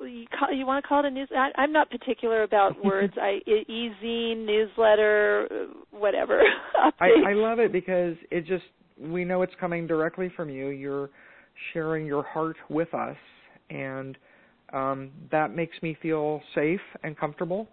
you, 0.07 0.25
call, 0.37 0.51
you 0.51 0.65
want 0.65 0.83
to 0.83 0.89
call 0.89 1.01
it 1.01 1.07
a 1.07 1.11
news? 1.11 1.29
I, 1.37 1.51
I'm 1.57 1.73
not 1.73 1.91
particular 1.91 2.43
about 2.43 2.83
words. 2.85 3.13
I 3.21 3.41
e-zine, 3.47 4.47
newsletter, 4.47 5.47
uh, 5.51 5.57
whatever. 5.91 6.41
I, 7.01 7.09
I 7.29 7.33
love 7.35 7.59
it 7.59 7.71
because 7.71 8.17
it 8.31 8.47
just 8.47 8.65
we 8.99 9.25
know 9.25 9.43
it's 9.43 9.53
coming 9.61 9.87
directly 9.87 10.33
from 10.35 10.49
you. 10.49 10.69
You're 10.69 11.11
sharing 11.75 12.07
your 12.07 12.23
heart 12.23 12.57
with 12.71 12.93
us, 12.95 13.17
and 13.69 14.17
um, 14.73 15.11
that 15.31 15.55
makes 15.55 15.77
me 15.83 15.99
feel 16.01 16.41
safe 16.55 16.81
and 17.03 17.17
comfortable 17.17 17.69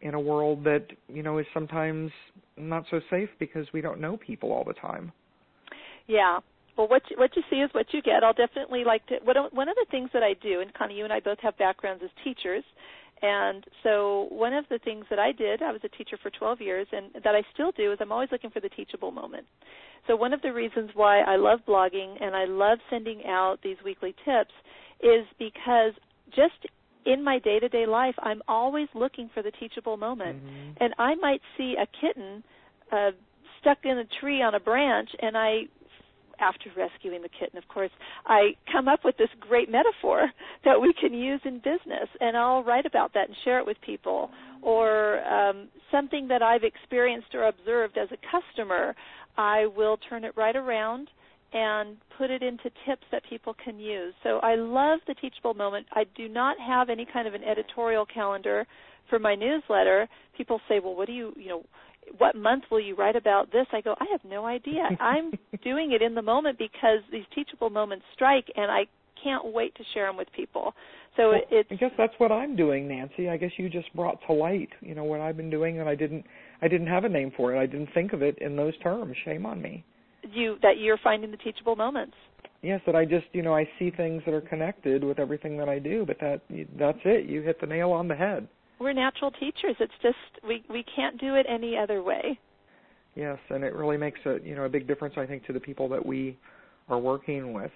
in 0.00 0.14
a 0.14 0.20
world 0.20 0.64
that 0.64 0.86
you 1.08 1.22
know 1.22 1.38
is 1.38 1.46
sometimes 1.54 2.10
not 2.56 2.84
so 2.90 3.00
safe 3.10 3.28
because 3.38 3.66
we 3.72 3.80
don't 3.80 4.00
know 4.00 4.16
people 4.16 4.52
all 4.52 4.64
the 4.64 4.74
time. 4.74 5.12
Yeah. 6.06 6.38
Well, 6.76 6.88
what 6.88 7.02
you, 7.08 7.16
what 7.16 7.30
you 7.36 7.42
see 7.48 7.56
is 7.56 7.70
what 7.72 7.86
you 7.92 8.02
get. 8.02 8.24
I'll 8.24 8.32
definitely 8.32 8.84
like 8.84 9.06
to. 9.06 9.16
What, 9.22 9.54
one 9.54 9.68
of 9.68 9.76
the 9.76 9.86
things 9.90 10.10
that 10.12 10.22
I 10.22 10.34
do, 10.42 10.60
and 10.60 10.74
Connie, 10.74 10.94
you 10.94 11.04
and 11.04 11.12
I 11.12 11.20
both 11.20 11.38
have 11.40 11.56
backgrounds 11.56 12.02
as 12.02 12.10
teachers, 12.24 12.64
and 13.22 13.64
so 13.82 14.26
one 14.30 14.52
of 14.52 14.64
the 14.68 14.78
things 14.78 15.06
that 15.08 15.18
I 15.18 15.32
did, 15.32 15.62
I 15.62 15.72
was 15.72 15.80
a 15.84 15.88
teacher 15.88 16.18
for 16.22 16.30
12 16.30 16.60
years, 16.60 16.86
and 16.92 17.06
that 17.22 17.34
I 17.34 17.42
still 17.54 17.72
do 17.72 17.92
is 17.92 17.98
I'm 18.00 18.12
always 18.12 18.28
looking 18.32 18.50
for 18.50 18.60
the 18.60 18.68
teachable 18.68 19.12
moment. 19.12 19.46
So 20.06 20.16
one 20.16 20.32
of 20.34 20.42
the 20.42 20.52
reasons 20.52 20.90
why 20.94 21.20
I 21.20 21.36
love 21.36 21.60
blogging 21.66 22.22
and 22.22 22.36
I 22.36 22.44
love 22.44 22.78
sending 22.90 23.24
out 23.26 23.58
these 23.62 23.76
weekly 23.84 24.14
tips 24.24 24.52
is 25.00 25.24
because 25.38 25.92
just 26.34 26.66
in 27.06 27.22
my 27.22 27.38
day-to-day 27.38 27.86
life, 27.86 28.14
I'm 28.18 28.42
always 28.48 28.88
looking 28.94 29.28
for 29.34 29.42
the 29.42 29.50
teachable 29.52 29.96
moment, 29.96 30.42
Mhm. 30.42 30.76
and 30.80 30.94
I 30.98 31.14
might 31.16 31.42
see 31.56 31.76
a 31.76 31.86
kitten 31.86 32.42
uh, 32.92 33.12
stuck 33.60 33.84
in 33.84 33.98
a 33.98 34.04
tree 34.04 34.42
on 34.42 34.54
a 34.54 34.60
branch, 34.60 35.10
and 35.18 35.36
I 35.36 35.68
after 36.40 36.68
rescuing 36.76 37.22
the 37.22 37.28
kitten, 37.28 37.56
of 37.56 37.66
course, 37.68 37.90
I 38.26 38.56
come 38.70 38.88
up 38.88 39.04
with 39.04 39.16
this 39.16 39.30
great 39.40 39.70
metaphor 39.70 40.30
that 40.64 40.80
we 40.80 40.92
can 40.92 41.14
use 41.14 41.40
in 41.44 41.58
business, 41.58 42.08
and 42.20 42.36
I'll 42.36 42.62
write 42.62 42.86
about 42.86 43.12
that 43.14 43.28
and 43.28 43.36
share 43.44 43.58
it 43.58 43.66
with 43.66 43.80
people. 43.80 44.30
Or 44.62 45.22
um, 45.24 45.68
something 45.90 46.28
that 46.28 46.42
I've 46.42 46.64
experienced 46.64 47.34
or 47.34 47.44
observed 47.44 47.98
as 47.98 48.08
a 48.12 48.18
customer, 48.30 48.96
I 49.36 49.66
will 49.66 49.96
turn 50.08 50.24
it 50.24 50.36
right 50.36 50.56
around 50.56 51.08
and 51.54 51.96
put 52.18 52.30
it 52.30 52.42
into 52.42 52.64
tips 52.86 53.04
that 53.12 53.22
people 53.30 53.54
can 53.64 53.78
use. 53.78 54.12
So 54.24 54.40
I 54.42 54.56
love 54.56 54.98
the 55.06 55.14
teachable 55.14 55.54
moment. 55.54 55.86
I 55.92 56.04
do 56.16 56.28
not 56.28 56.56
have 56.58 56.90
any 56.90 57.06
kind 57.10 57.28
of 57.28 57.34
an 57.34 57.44
editorial 57.44 58.04
calendar 58.12 58.66
for 59.08 59.20
my 59.20 59.36
newsletter. 59.36 60.08
People 60.36 60.60
say, 60.68 60.80
"Well, 60.80 60.96
what 60.96 61.06
do 61.06 61.12
you, 61.12 61.32
you 61.36 61.48
know, 61.48 61.64
what 62.18 62.34
month 62.34 62.64
will 62.70 62.80
you 62.80 62.96
write 62.96 63.14
about 63.14 63.52
this?" 63.52 63.66
I 63.72 63.80
go, 63.80 63.94
"I 64.00 64.06
have 64.10 64.24
no 64.24 64.46
idea. 64.46 64.88
I'm 65.00 65.32
doing 65.62 65.92
it 65.92 66.02
in 66.02 66.14
the 66.16 66.22
moment 66.22 66.58
because 66.58 66.98
these 67.12 67.24
teachable 67.34 67.70
moments 67.70 68.04
strike 68.12 68.50
and 68.56 68.70
I 68.70 68.86
can't 69.22 69.46
wait 69.46 69.76
to 69.76 69.84
share 69.94 70.06
them 70.06 70.16
with 70.16 70.30
people." 70.32 70.74
So 71.16 71.30
well, 71.30 71.40
it's 71.52 71.70
I 71.70 71.76
guess 71.76 71.92
that's 71.96 72.14
what 72.18 72.32
I'm 72.32 72.56
doing, 72.56 72.88
Nancy. 72.88 73.28
I 73.28 73.36
guess 73.36 73.52
you 73.58 73.68
just 73.68 73.94
brought 73.94 74.18
to 74.26 74.32
light, 74.32 74.70
you 74.80 74.96
know, 74.96 75.04
what 75.04 75.20
I've 75.20 75.36
been 75.36 75.50
doing 75.50 75.78
and 75.78 75.88
I 75.88 75.94
didn't 75.94 76.24
I 76.60 76.66
didn't 76.66 76.88
have 76.88 77.04
a 77.04 77.08
name 77.08 77.30
for 77.36 77.54
it. 77.54 77.60
I 77.60 77.66
didn't 77.66 77.90
think 77.94 78.12
of 78.12 78.22
it 78.22 78.36
in 78.38 78.56
those 78.56 78.76
terms. 78.78 79.16
Shame 79.24 79.46
on 79.46 79.62
me 79.62 79.84
you 80.32 80.56
that 80.62 80.78
you're 80.78 80.98
finding 81.02 81.30
the 81.30 81.36
teachable 81.36 81.76
moments. 81.76 82.14
Yes, 82.62 82.80
that 82.86 82.96
I 82.96 83.04
just 83.04 83.26
you 83.32 83.42
know 83.42 83.54
I 83.54 83.68
see 83.78 83.90
things 83.90 84.22
that 84.24 84.34
are 84.34 84.40
connected 84.40 85.04
with 85.04 85.18
everything 85.18 85.58
that 85.58 85.68
I 85.68 85.78
do, 85.78 86.04
but 86.06 86.18
that 86.20 86.40
that's 86.78 86.98
it. 87.04 87.28
You 87.28 87.42
hit 87.42 87.60
the 87.60 87.66
nail 87.66 87.90
on 87.90 88.08
the 88.08 88.14
head. 88.14 88.48
We're 88.80 88.92
natural 88.92 89.30
teachers. 89.32 89.76
It's 89.80 89.92
just 90.02 90.16
we 90.46 90.64
we 90.70 90.84
can't 90.96 91.20
do 91.20 91.34
it 91.34 91.46
any 91.48 91.76
other 91.76 92.02
way. 92.02 92.38
Yes, 93.14 93.38
and 93.50 93.62
it 93.62 93.74
really 93.74 93.96
makes 93.96 94.18
a 94.26 94.38
you 94.42 94.54
know 94.54 94.64
a 94.64 94.68
big 94.68 94.88
difference 94.88 95.14
I 95.16 95.26
think 95.26 95.44
to 95.46 95.52
the 95.52 95.60
people 95.60 95.88
that 95.90 96.04
we 96.04 96.38
are 96.88 96.98
working 96.98 97.52
with. 97.52 97.70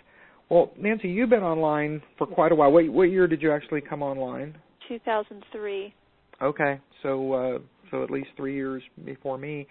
Well, 0.48 0.72
Nancy, 0.78 1.08
you've 1.08 1.30
been 1.30 1.42
online 1.42 2.00
for 2.16 2.26
quite 2.26 2.52
a 2.52 2.54
while. 2.54 2.72
What 2.72 2.88
what 2.88 3.04
year 3.04 3.26
did 3.26 3.42
you 3.42 3.52
actually 3.52 3.82
come 3.82 4.02
online? 4.02 4.56
2003. 4.88 5.94
Okay, 6.40 6.80
so 7.02 7.32
uh, 7.32 7.58
so 7.90 8.02
at 8.02 8.10
least 8.10 8.28
three 8.36 8.54
years 8.54 8.82
before 9.04 9.38
me. 9.38 9.66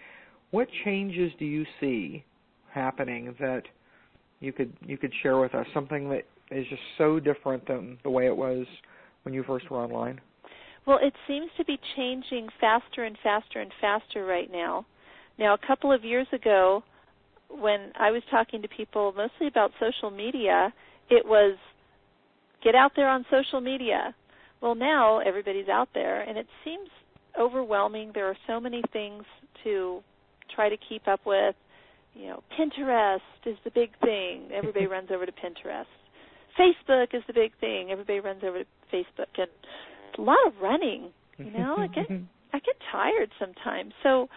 What 0.51 0.67
changes 0.85 1.31
do 1.39 1.45
you 1.45 1.65
see 1.79 2.23
happening 2.77 3.35
that 3.39 3.63
you 4.39 4.53
could 4.53 4.71
you 4.85 4.97
could 4.97 5.11
share 5.21 5.39
with 5.39 5.53
us 5.55 5.65
something 5.73 6.09
that 6.09 6.23
is 6.51 6.65
just 6.69 6.81
so 6.97 7.19
different 7.19 7.67
than 7.67 7.97
the 8.03 8.09
way 8.09 8.27
it 8.27 8.35
was 8.35 8.65
when 9.23 9.33
you 9.33 9.43
first 9.43 9.69
were 9.69 9.77
online? 9.77 10.21
Well, 10.85 10.99
it 11.01 11.13
seems 11.27 11.49
to 11.57 11.65
be 11.65 11.77
changing 11.97 12.47
faster 12.61 13.03
and 13.03 13.17
faster 13.21 13.59
and 13.59 13.71
faster 13.81 14.25
right 14.25 14.49
now. 14.49 14.85
Now, 15.37 15.53
a 15.53 15.67
couple 15.67 15.91
of 15.91 16.05
years 16.05 16.27
ago, 16.31 16.83
when 17.49 17.91
I 17.99 18.11
was 18.11 18.21
talking 18.31 18.61
to 18.61 18.67
people 18.67 19.13
mostly 19.15 19.47
about 19.47 19.71
social 19.79 20.09
media, 20.09 20.73
it 21.09 21.25
was 21.25 21.57
get 22.63 22.75
out 22.75 22.91
there 22.95 23.09
on 23.09 23.25
social 23.29 23.59
media. 23.59 24.15
Well, 24.61 24.75
now 24.75 25.19
everybody's 25.19 25.67
out 25.67 25.89
there, 25.93 26.21
and 26.21 26.37
it 26.37 26.47
seems 26.63 26.89
overwhelming. 27.39 28.11
There 28.13 28.27
are 28.27 28.37
so 28.47 28.59
many 28.59 28.81
things 28.93 29.23
to 29.63 30.01
try 30.55 30.69
to 30.69 30.77
keep 30.89 31.07
up 31.07 31.19
with 31.25 31.55
you 32.17 32.27
know, 32.27 32.43
Pinterest 32.57 33.19
is 33.45 33.57
the 33.63 33.71
big 33.71 33.91
thing. 33.99 34.49
Everybody 34.53 34.87
runs 34.95 35.09
over 35.11 35.25
to 35.25 35.31
Pinterest. 35.31 35.85
Facebook 36.59 37.13
is 37.13 37.23
the 37.27 37.33
big 37.33 37.51
thing. 37.59 37.91
Everybody 37.91 38.19
runs 38.19 38.41
over 38.43 38.59
to 38.59 38.65
Facebook, 38.91 39.37
and 39.37 39.47
it's 40.09 40.17
a 40.17 40.21
lot 40.21 40.37
of 40.47 40.53
running. 40.61 41.11
You 41.37 41.51
know, 41.51 41.75
I 41.77 41.87
get 41.87 42.09
I 42.53 42.59
get 42.59 42.75
tired 42.91 43.29
sometimes. 43.39 43.93
So 44.01 44.27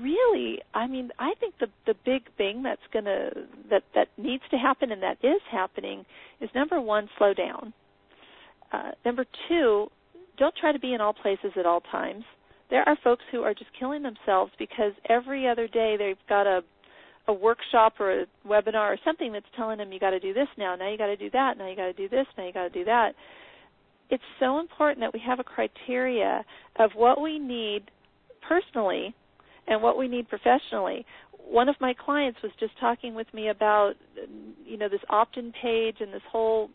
really, 0.00 0.60
I 0.74 0.86
mean, 0.86 1.10
I 1.18 1.34
think 1.40 1.54
the 1.60 1.68
the 1.86 1.94
big 2.04 2.22
thing 2.36 2.62
that's 2.62 2.80
gonna 2.92 3.30
that 3.70 3.82
that 3.94 4.08
needs 4.16 4.42
to 4.50 4.56
happen 4.56 4.92
and 4.92 5.02
that 5.02 5.18
is 5.22 5.40
happening 5.50 6.04
is 6.40 6.48
number 6.54 6.80
one, 6.80 7.08
slow 7.18 7.34
down. 7.34 7.72
Uh, 8.72 8.92
number 9.04 9.24
two, 9.48 9.88
don't 10.38 10.54
try 10.56 10.72
to 10.72 10.78
be 10.78 10.94
in 10.94 11.00
all 11.00 11.12
places 11.12 11.52
at 11.56 11.66
all 11.66 11.80
times. 11.80 12.24
There 12.70 12.86
are 12.86 12.98
folks 13.02 13.24
who 13.32 13.42
are 13.42 13.54
just 13.54 13.70
killing 13.78 14.02
themselves 14.02 14.52
because 14.58 14.92
every 15.08 15.48
other 15.48 15.68
day 15.68 15.96
they've 15.98 16.18
got 16.28 16.46
a 16.46 16.62
a 17.28 17.32
workshop 17.32 17.94
or 18.00 18.22
a 18.22 18.26
webinar 18.46 18.92
or 18.92 18.98
something 19.04 19.32
that's 19.32 19.46
telling 19.56 19.78
them 19.78 19.92
you 19.92 20.00
got 20.00 20.10
to 20.10 20.20
do 20.20 20.34
this 20.34 20.48
now, 20.56 20.74
now 20.74 20.90
you 20.90 20.98
got 20.98 21.06
to 21.06 21.16
do 21.16 21.30
that, 21.30 21.58
now 21.58 21.68
you 21.68 21.76
got 21.76 21.86
to 21.86 21.92
do 21.92 22.08
this, 22.08 22.26
now 22.36 22.46
you 22.46 22.52
got 22.52 22.64
to 22.64 22.70
do 22.70 22.84
that. 22.84 23.12
It's 24.10 24.22
so 24.40 24.58
important 24.58 25.00
that 25.00 25.12
we 25.12 25.20
have 25.26 25.38
a 25.38 25.44
criteria 25.44 26.44
of 26.78 26.90
what 26.94 27.20
we 27.20 27.38
need 27.38 27.90
personally 28.48 29.14
and 29.66 29.82
what 29.82 29.98
we 29.98 30.08
need 30.08 30.28
professionally. 30.28 31.04
One 31.32 31.68
of 31.68 31.76
my 31.80 31.94
clients 31.94 32.38
was 32.42 32.52
just 32.58 32.72
talking 32.80 33.14
with 33.14 33.26
me 33.34 33.48
about 33.48 33.94
you 34.66 34.76
know 34.76 34.88
this 34.88 35.00
opt-in 35.10 35.52
page 35.62 35.96
and 36.00 36.12
this 36.12 36.22
whole 36.30 36.70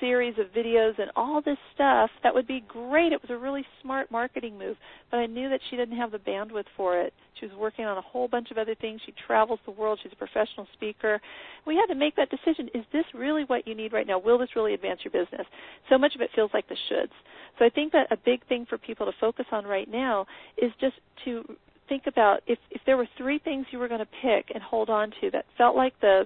series 0.00 0.34
of 0.38 0.46
videos 0.56 0.98
and 0.98 1.10
all 1.14 1.42
this 1.42 1.58
stuff 1.74 2.10
that 2.22 2.34
would 2.34 2.46
be 2.46 2.64
great. 2.66 3.12
It 3.12 3.20
was 3.22 3.30
a 3.30 3.36
really 3.36 3.64
smart 3.82 4.10
marketing 4.10 4.58
move, 4.58 4.76
but 5.10 5.18
I 5.18 5.26
knew 5.26 5.48
that 5.48 5.60
she 5.68 5.76
didn't 5.76 5.96
have 5.96 6.10
the 6.10 6.18
bandwidth 6.18 6.64
for 6.76 6.98
it. 6.98 7.12
She 7.38 7.46
was 7.46 7.54
working 7.56 7.84
on 7.84 7.96
a 7.96 8.02
whole 8.02 8.28
bunch 8.28 8.50
of 8.50 8.58
other 8.58 8.74
things. 8.74 9.00
She 9.06 9.14
travels 9.26 9.60
the 9.64 9.72
world. 9.72 10.00
She's 10.02 10.12
a 10.12 10.16
professional 10.16 10.66
speaker. 10.74 11.20
We 11.66 11.76
had 11.76 11.86
to 11.86 11.94
make 11.94 12.16
that 12.16 12.30
decision. 12.30 12.68
Is 12.74 12.84
this 12.92 13.04
really 13.14 13.44
what 13.44 13.66
you 13.66 13.74
need 13.74 13.92
right 13.92 14.06
now? 14.06 14.18
Will 14.18 14.38
this 14.38 14.50
really 14.56 14.74
advance 14.74 15.00
your 15.04 15.12
business? 15.12 15.46
So 15.88 15.98
much 15.98 16.14
of 16.14 16.20
it 16.20 16.30
feels 16.34 16.50
like 16.52 16.68
the 16.68 16.76
shoulds. 16.90 17.12
So 17.58 17.64
I 17.64 17.70
think 17.70 17.92
that 17.92 18.10
a 18.10 18.16
big 18.16 18.46
thing 18.46 18.66
for 18.68 18.78
people 18.78 19.06
to 19.06 19.12
focus 19.20 19.46
on 19.52 19.64
right 19.64 19.90
now 19.90 20.26
is 20.58 20.72
just 20.80 20.96
to 21.24 21.44
think 21.88 22.04
about 22.06 22.40
if 22.46 22.58
if 22.70 22.80
there 22.86 22.96
were 22.96 23.08
three 23.18 23.38
things 23.40 23.66
you 23.70 23.78
were 23.78 23.88
going 23.88 24.00
to 24.00 24.08
pick 24.22 24.54
and 24.54 24.62
hold 24.62 24.88
on 24.88 25.10
to 25.20 25.30
that 25.32 25.44
felt 25.58 25.76
like 25.76 25.92
the 26.00 26.22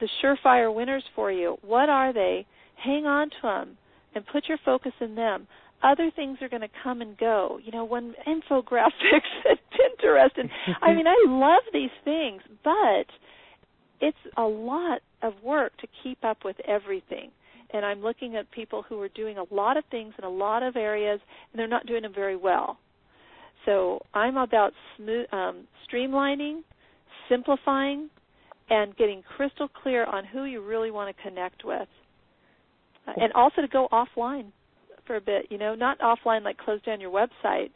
the 0.00 0.08
surefire 0.22 0.74
winners 0.74 1.04
for 1.14 1.30
you, 1.30 1.56
what 1.62 1.88
are 1.88 2.12
they? 2.12 2.46
Hang 2.76 3.06
on 3.06 3.30
to 3.30 3.36
them 3.42 3.76
and 4.14 4.24
put 4.26 4.48
your 4.48 4.58
focus 4.64 4.92
in 5.00 5.14
them. 5.14 5.46
Other 5.82 6.10
things 6.14 6.38
are 6.40 6.48
going 6.48 6.62
to 6.62 6.68
come 6.82 7.02
and 7.02 7.16
go. 7.18 7.58
You 7.62 7.70
know, 7.70 7.84
when 7.84 8.14
infographics 8.26 9.32
and 9.44 9.58
Pinterest, 9.72 10.38
and 10.38 10.50
I 10.82 10.94
mean, 10.94 11.06
I 11.06 11.24
love 11.28 11.62
these 11.72 11.90
things, 12.04 12.42
but 12.64 13.06
it's 14.00 14.16
a 14.36 14.42
lot 14.42 15.00
of 15.22 15.34
work 15.42 15.76
to 15.78 15.86
keep 16.02 16.24
up 16.24 16.38
with 16.44 16.56
everything. 16.66 17.30
And 17.72 17.84
I'm 17.84 18.00
looking 18.00 18.36
at 18.36 18.50
people 18.52 18.84
who 18.88 19.00
are 19.00 19.08
doing 19.08 19.38
a 19.38 19.54
lot 19.54 19.76
of 19.76 19.84
things 19.90 20.14
in 20.18 20.24
a 20.24 20.30
lot 20.30 20.62
of 20.62 20.76
areas, 20.76 21.20
and 21.52 21.58
they're 21.58 21.68
not 21.68 21.86
doing 21.86 22.02
them 22.02 22.14
very 22.14 22.36
well. 22.36 22.78
So 23.64 24.00
I'm 24.14 24.36
about 24.36 24.72
smooth, 24.96 25.26
um, 25.32 25.66
streamlining, 25.90 26.60
simplifying, 27.28 28.08
and 28.70 28.96
getting 28.96 29.22
crystal 29.36 29.68
clear 29.68 30.04
on 30.04 30.24
who 30.24 30.44
you 30.44 30.64
really 30.64 30.90
want 30.90 31.14
to 31.14 31.22
connect 31.22 31.64
with 31.64 31.88
and 33.06 33.32
also 33.34 33.62
to 33.62 33.68
go 33.68 33.88
offline 33.92 34.46
for 35.06 35.16
a 35.16 35.20
bit. 35.20 35.46
You 35.50 35.58
know, 35.58 35.74
not 35.74 35.98
offline 36.00 36.42
like 36.42 36.58
close 36.58 36.82
down 36.82 37.00
your 37.00 37.10
website, 37.10 37.70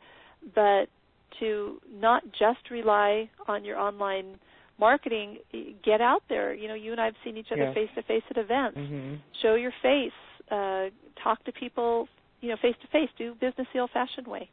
but 0.55 0.87
to 1.39 1.81
not 1.93 2.23
just 2.39 2.71
rely 2.71 3.31
on 3.47 3.65
your 3.65 3.79
online 3.79 4.39
marketing. 4.79 5.39
Get 5.85 6.01
out 6.01 6.23
there. 6.29 6.55
You 6.55 6.69
know, 6.69 6.75
you 6.75 6.93
and 6.93 7.01
I 7.01 7.05
have 7.07 7.15
seen 7.25 7.37
each 7.37 7.53
other 7.53 7.73
face 7.75 7.91
to 7.95 8.03
face 8.03 8.23
at 8.31 8.37
events. 8.37 8.79
Mm-hmm. 8.79 9.15
Show 9.43 9.55
your 9.55 9.73
face. 9.83 10.13
Uh, 10.51 10.87
talk 11.23 11.45
to 11.45 11.53
people. 11.53 12.09
You 12.41 12.51
know, 12.51 12.57
face 12.61 12.75
to 12.83 12.89
face. 12.89 13.09
Do 13.19 13.35
business 13.35 13.69
the 13.73 13.81
old-fashioned 13.81 14.27
way. 14.27 14.49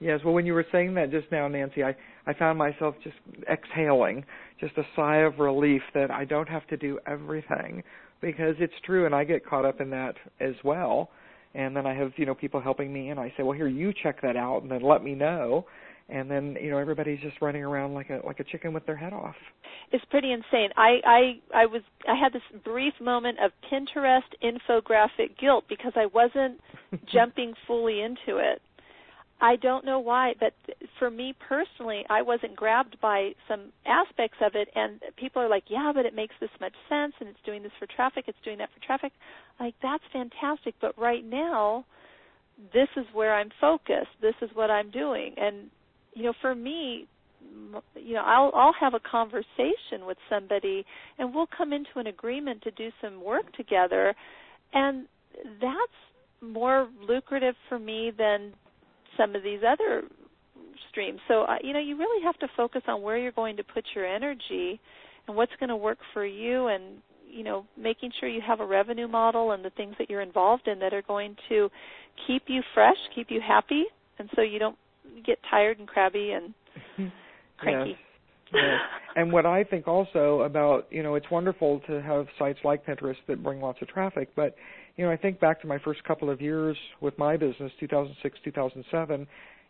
Yes, 0.00 0.20
well, 0.24 0.34
when 0.34 0.46
you 0.46 0.54
were 0.54 0.66
saying 0.70 0.94
that 0.94 1.10
just 1.10 1.26
now, 1.32 1.48
Nancy, 1.48 1.82
I 1.82 1.94
I 2.26 2.34
found 2.34 2.58
myself 2.58 2.94
just 3.02 3.16
exhaling, 3.50 4.24
just 4.60 4.76
a 4.76 4.82
sigh 4.94 5.18
of 5.18 5.38
relief 5.38 5.82
that 5.94 6.10
I 6.10 6.24
don't 6.24 6.48
have 6.48 6.66
to 6.68 6.76
do 6.76 6.98
everything 7.06 7.82
because 8.20 8.54
it's 8.58 8.74
true 8.84 9.06
and 9.06 9.14
I 9.14 9.24
get 9.24 9.44
caught 9.46 9.64
up 9.64 9.80
in 9.80 9.90
that 9.90 10.14
as 10.40 10.54
well. 10.64 11.10
And 11.54 11.74
then 11.74 11.86
I 11.86 11.94
have, 11.94 12.12
you 12.16 12.26
know, 12.26 12.34
people 12.34 12.60
helping 12.60 12.92
me 12.92 13.08
and 13.08 13.18
I 13.18 13.32
say, 13.36 13.42
"Well, 13.42 13.56
here 13.56 13.68
you 13.68 13.92
check 14.02 14.20
that 14.22 14.36
out 14.36 14.62
and 14.62 14.70
then 14.70 14.82
let 14.82 15.02
me 15.02 15.14
know." 15.14 15.66
And 16.10 16.30
then, 16.30 16.56
you 16.60 16.70
know, 16.70 16.78
everybody's 16.78 17.20
just 17.20 17.40
running 17.42 17.62
around 17.62 17.94
like 17.94 18.10
a 18.10 18.20
like 18.24 18.40
a 18.40 18.44
chicken 18.44 18.72
with 18.72 18.84
their 18.86 18.96
head 18.96 19.12
off. 19.12 19.36
It's 19.92 20.04
pretty 20.06 20.32
insane. 20.32 20.70
I 20.76 21.00
I 21.04 21.40
I 21.62 21.66
was 21.66 21.82
I 22.08 22.14
had 22.14 22.32
this 22.32 22.42
brief 22.64 22.94
moment 23.00 23.38
of 23.42 23.52
Pinterest 23.70 24.20
infographic 24.42 25.38
guilt 25.38 25.64
because 25.68 25.92
I 25.96 26.06
wasn't 26.06 26.60
jumping 27.12 27.54
fully 27.66 28.00
into 28.00 28.38
it. 28.38 28.62
I 29.40 29.56
don't 29.56 29.84
know 29.84 30.00
why, 30.00 30.34
but 30.40 30.52
for 30.98 31.10
me 31.10 31.32
personally, 31.48 32.04
I 32.10 32.22
wasn't 32.22 32.56
grabbed 32.56 33.00
by 33.00 33.34
some 33.46 33.72
aspects 33.86 34.38
of 34.40 34.56
it, 34.56 34.68
and 34.74 35.00
people 35.16 35.40
are 35.40 35.48
like, 35.48 35.64
"Yeah, 35.68 35.92
but 35.94 36.06
it 36.06 36.14
makes 36.14 36.34
this 36.40 36.50
much 36.60 36.74
sense, 36.88 37.14
and 37.20 37.28
it's 37.28 37.40
doing 37.44 37.62
this 37.62 37.72
for 37.78 37.86
traffic, 37.86 38.24
it's 38.26 38.40
doing 38.42 38.58
that 38.58 38.70
for 38.72 38.80
traffic." 38.80 39.12
Like 39.60 39.74
that's 39.80 40.02
fantastic, 40.12 40.74
but 40.80 40.98
right 40.98 41.24
now, 41.24 41.84
this 42.72 42.88
is 42.96 43.06
where 43.12 43.34
I'm 43.34 43.50
focused. 43.60 44.10
This 44.20 44.34
is 44.42 44.50
what 44.54 44.70
I'm 44.70 44.90
doing, 44.90 45.34
and 45.36 45.70
you 46.14 46.24
know, 46.24 46.32
for 46.40 46.54
me, 46.54 47.06
you 47.94 48.14
know, 48.14 48.22
I'll 48.24 48.50
I'll 48.54 48.72
have 48.80 48.94
a 48.94 49.00
conversation 49.00 50.04
with 50.04 50.18
somebody, 50.28 50.84
and 51.18 51.32
we'll 51.32 51.46
come 51.46 51.72
into 51.72 52.00
an 52.00 52.08
agreement 52.08 52.62
to 52.62 52.72
do 52.72 52.90
some 53.00 53.22
work 53.22 53.52
together, 53.52 54.16
and 54.72 55.06
that's 55.60 55.98
more 56.40 56.88
lucrative 57.00 57.54
for 57.68 57.78
me 57.78 58.10
than 58.16 58.52
some 59.18 59.34
of 59.34 59.42
these 59.42 59.60
other 59.68 60.04
streams. 60.90 61.20
So 61.28 61.42
uh, 61.42 61.56
you 61.62 61.74
know, 61.74 61.80
you 61.80 61.98
really 61.98 62.24
have 62.24 62.38
to 62.38 62.48
focus 62.56 62.82
on 62.88 63.02
where 63.02 63.18
you're 63.18 63.32
going 63.32 63.58
to 63.58 63.64
put 63.64 63.84
your 63.94 64.06
energy 64.06 64.80
and 65.26 65.36
what's 65.36 65.52
going 65.60 65.68
to 65.68 65.76
work 65.76 65.98
for 66.14 66.24
you 66.24 66.68
and 66.68 67.02
you 67.30 67.44
know 67.44 67.66
making 67.76 68.10
sure 68.18 68.28
you 68.28 68.40
have 68.40 68.60
a 68.60 68.66
revenue 68.66 69.06
model 69.06 69.52
and 69.52 69.62
the 69.64 69.70
things 69.70 69.94
that 69.98 70.08
you're 70.08 70.22
involved 70.22 70.66
in 70.66 70.78
that 70.78 70.94
are 70.94 71.02
going 71.02 71.36
to 71.50 71.68
keep 72.26 72.44
you 72.46 72.62
fresh, 72.74 72.96
keep 73.14 73.26
you 73.30 73.40
happy, 73.46 73.84
and 74.18 74.30
so 74.34 74.42
you 74.42 74.58
don't 74.58 74.78
get 75.24 75.38
tired 75.50 75.78
and 75.78 75.86
crabby 75.86 76.32
and 76.32 76.54
cranky. 77.58 77.90
Yes. 77.90 77.98
yes. 78.52 78.80
And 79.16 79.32
what 79.32 79.46
I 79.46 79.64
think 79.64 79.88
also 79.88 80.42
about, 80.42 80.86
you 80.90 81.02
know, 81.02 81.14
it's 81.16 81.30
wonderful 81.30 81.80
to 81.88 82.00
have 82.02 82.26
sites 82.38 82.58
like 82.64 82.86
Pinterest 82.86 83.16
that 83.26 83.42
bring 83.42 83.60
lots 83.60 83.80
of 83.82 83.88
traffic, 83.88 84.28
but 84.36 84.54
you 84.98 85.04
know, 85.04 85.12
I 85.12 85.16
think 85.16 85.38
back 85.38 85.60
to 85.62 85.66
my 85.68 85.78
first 85.78 86.02
couple 86.04 86.28
of 86.28 86.40
years 86.40 86.76
with 87.00 87.16
my 87.18 87.36
business, 87.36 87.70
2006, 87.78 88.38
2007, 88.44 89.26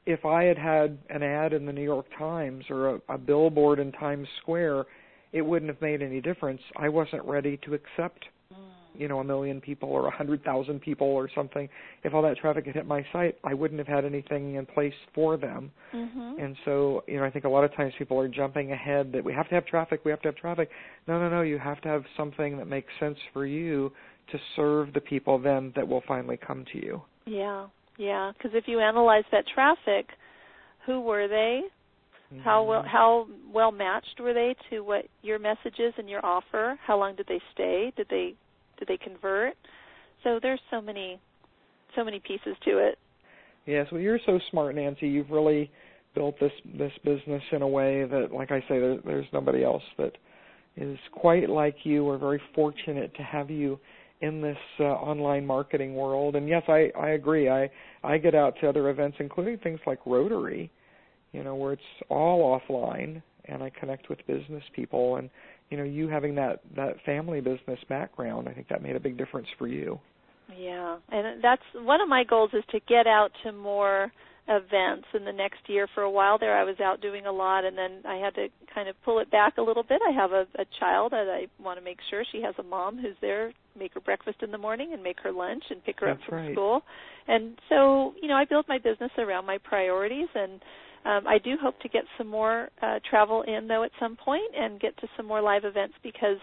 if 0.06 0.24
I 0.24 0.44
had 0.44 0.56
had 0.56 0.98
an 1.10 1.22
ad 1.22 1.52
in 1.52 1.66
the 1.66 1.72
New 1.72 1.82
York 1.82 2.06
Times 2.18 2.64
or 2.70 2.96
a, 2.96 3.00
a 3.10 3.18
billboard 3.18 3.78
in 3.78 3.92
Times 3.92 4.26
Square, 4.40 4.86
it 5.32 5.42
wouldn't 5.42 5.70
have 5.70 5.82
made 5.82 6.00
any 6.00 6.22
difference. 6.22 6.62
I 6.76 6.88
wasn't 6.88 7.24
ready 7.24 7.58
to 7.66 7.74
accept 7.74 8.24
you 8.98 9.06
know 9.06 9.20
a 9.20 9.24
million 9.24 9.60
people 9.60 9.88
or 9.88 10.06
a 10.08 10.10
hundred 10.10 10.42
thousand 10.44 10.80
people 10.80 11.06
or 11.06 11.30
something 11.34 11.68
if 12.02 12.12
all 12.12 12.22
that 12.22 12.36
traffic 12.36 12.66
had 12.66 12.74
hit 12.74 12.86
my 12.86 13.04
site 13.12 13.38
i 13.44 13.54
wouldn't 13.54 13.78
have 13.78 13.86
had 13.86 14.04
anything 14.04 14.56
in 14.56 14.66
place 14.66 14.94
for 15.14 15.36
them 15.36 15.70
mm-hmm. 15.94 16.34
and 16.42 16.56
so 16.64 17.04
you 17.06 17.16
know 17.16 17.24
i 17.24 17.30
think 17.30 17.44
a 17.44 17.48
lot 17.48 17.64
of 17.64 17.74
times 17.76 17.92
people 17.96 18.18
are 18.18 18.28
jumping 18.28 18.72
ahead 18.72 19.12
that 19.12 19.24
we 19.24 19.32
have 19.32 19.48
to 19.48 19.54
have 19.54 19.64
traffic 19.66 20.00
we 20.04 20.10
have 20.10 20.20
to 20.20 20.28
have 20.28 20.36
traffic 20.36 20.68
no 21.06 21.18
no 21.18 21.28
no 21.28 21.42
you 21.42 21.58
have 21.58 21.80
to 21.80 21.88
have 21.88 22.02
something 22.16 22.58
that 22.58 22.66
makes 22.66 22.88
sense 22.98 23.18
for 23.32 23.46
you 23.46 23.92
to 24.30 24.38
serve 24.56 24.92
the 24.92 25.00
people 25.00 25.38
then 25.38 25.72
that 25.76 25.86
will 25.86 26.02
finally 26.06 26.36
come 26.36 26.64
to 26.72 26.78
you 26.78 27.02
yeah 27.26 27.66
yeah 27.98 28.32
because 28.36 28.52
if 28.54 28.64
you 28.66 28.80
analyze 28.80 29.24
that 29.32 29.44
traffic 29.52 30.06
who 30.86 31.00
were 31.00 31.28
they 31.28 31.62
mm-hmm. 32.32 32.40
how 32.42 32.62
well 32.62 32.84
how 32.86 33.26
well 33.52 33.72
matched 33.72 34.20
were 34.20 34.34
they 34.34 34.54
to 34.70 34.80
what 34.80 35.06
your 35.22 35.38
message 35.38 35.78
is 35.78 35.92
and 35.98 36.08
your 36.08 36.24
offer 36.24 36.78
how 36.86 36.98
long 36.98 37.14
did 37.16 37.26
they 37.26 37.40
stay 37.54 37.92
did 37.96 38.06
they 38.10 38.34
did 38.78 38.88
they 38.88 38.96
convert? 38.96 39.54
So 40.24 40.38
there's 40.40 40.60
so 40.70 40.80
many 40.80 41.20
so 41.96 42.04
many 42.04 42.20
pieces 42.20 42.56
to 42.64 42.78
it. 42.78 42.98
Yes, 43.66 43.86
well 43.90 44.00
you're 44.00 44.20
so 44.24 44.38
smart, 44.50 44.74
Nancy. 44.74 45.08
You've 45.08 45.30
really 45.30 45.70
built 46.14 46.38
this 46.40 46.52
this 46.78 46.92
business 47.04 47.42
in 47.52 47.62
a 47.62 47.68
way 47.68 48.04
that 48.04 48.32
like 48.32 48.50
I 48.50 48.60
say 48.60 48.78
there, 48.78 48.98
there's 49.04 49.26
nobody 49.32 49.64
else 49.64 49.82
that 49.98 50.12
is 50.76 50.98
quite 51.12 51.50
like 51.50 51.76
you. 51.84 52.04
We're 52.04 52.18
very 52.18 52.40
fortunate 52.54 53.14
to 53.16 53.22
have 53.22 53.50
you 53.50 53.78
in 54.20 54.40
this 54.40 54.58
uh, 54.80 54.84
online 54.84 55.46
marketing 55.46 55.94
world. 55.94 56.36
And 56.36 56.48
yes, 56.48 56.62
I 56.68 56.90
I 56.98 57.10
agree. 57.10 57.48
I 57.48 57.70
I 58.02 58.18
get 58.18 58.34
out 58.34 58.54
to 58.60 58.68
other 58.68 58.88
events 58.90 59.16
including 59.20 59.58
things 59.58 59.80
like 59.86 59.98
Rotary, 60.06 60.70
you 61.32 61.44
know, 61.44 61.54
where 61.54 61.72
it's 61.72 61.82
all 62.08 62.58
offline 62.58 63.22
and 63.46 63.62
I 63.62 63.70
connect 63.70 64.08
with 64.08 64.18
business 64.26 64.62
people 64.74 65.16
and 65.16 65.30
you 65.70 65.76
know 65.76 65.84
you 65.84 66.08
having 66.08 66.34
that 66.34 66.60
that 66.76 66.94
family 67.04 67.40
business 67.40 67.78
background 67.88 68.48
i 68.48 68.52
think 68.52 68.68
that 68.68 68.82
made 68.82 68.96
a 68.96 69.00
big 69.00 69.16
difference 69.16 69.48
for 69.58 69.66
you 69.66 69.98
yeah 70.56 70.96
and 71.10 71.42
that's 71.42 71.62
one 71.74 72.00
of 72.00 72.08
my 72.08 72.24
goals 72.24 72.50
is 72.52 72.64
to 72.70 72.80
get 72.88 73.06
out 73.06 73.30
to 73.42 73.52
more 73.52 74.10
events 74.48 75.06
in 75.14 75.24
the 75.24 75.32
next 75.32 75.60
year 75.66 75.86
for 75.94 76.02
a 76.02 76.10
while 76.10 76.38
there 76.38 76.58
i 76.58 76.64
was 76.64 76.80
out 76.80 77.00
doing 77.00 77.26
a 77.26 77.32
lot 77.32 77.64
and 77.64 77.76
then 77.76 78.00
i 78.06 78.16
had 78.16 78.34
to 78.34 78.48
kind 78.74 78.88
of 78.88 78.94
pull 79.04 79.18
it 79.18 79.30
back 79.30 79.58
a 79.58 79.62
little 79.62 79.82
bit 79.82 80.00
i 80.08 80.10
have 80.10 80.32
a, 80.32 80.46
a 80.58 80.64
child 80.80 81.12
that 81.12 81.28
i 81.28 81.46
want 81.62 81.78
to 81.78 81.84
make 81.84 81.98
sure 82.08 82.24
she 82.32 82.40
has 82.40 82.54
a 82.58 82.62
mom 82.62 82.98
who's 82.98 83.16
there 83.20 83.52
make 83.78 83.92
her 83.92 84.00
breakfast 84.00 84.38
in 84.42 84.50
the 84.50 84.58
morning 84.58 84.92
and 84.94 85.02
make 85.02 85.20
her 85.22 85.32
lunch 85.32 85.62
and 85.70 85.84
pick 85.84 86.00
her 86.00 86.06
that's 86.06 86.20
up 86.20 86.28
from 86.28 86.38
right. 86.38 86.52
school 86.52 86.82
and 87.26 87.58
so 87.68 88.14
you 88.22 88.28
know 88.28 88.34
i 88.34 88.44
build 88.44 88.64
my 88.68 88.78
business 88.78 89.10
around 89.18 89.44
my 89.44 89.58
priorities 89.58 90.28
and 90.34 90.60
um, 91.04 91.26
I 91.26 91.38
do 91.38 91.56
hope 91.62 91.78
to 91.80 91.88
get 91.88 92.02
some 92.18 92.26
more 92.26 92.68
uh, 92.82 92.98
travel 93.08 93.42
in 93.42 93.68
though 93.68 93.84
at 93.84 93.92
some 94.00 94.16
point 94.16 94.52
and 94.56 94.80
get 94.80 94.96
to 94.98 95.06
some 95.16 95.26
more 95.26 95.40
live 95.40 95.64
events 95.64 95.94
because 96.02 96.38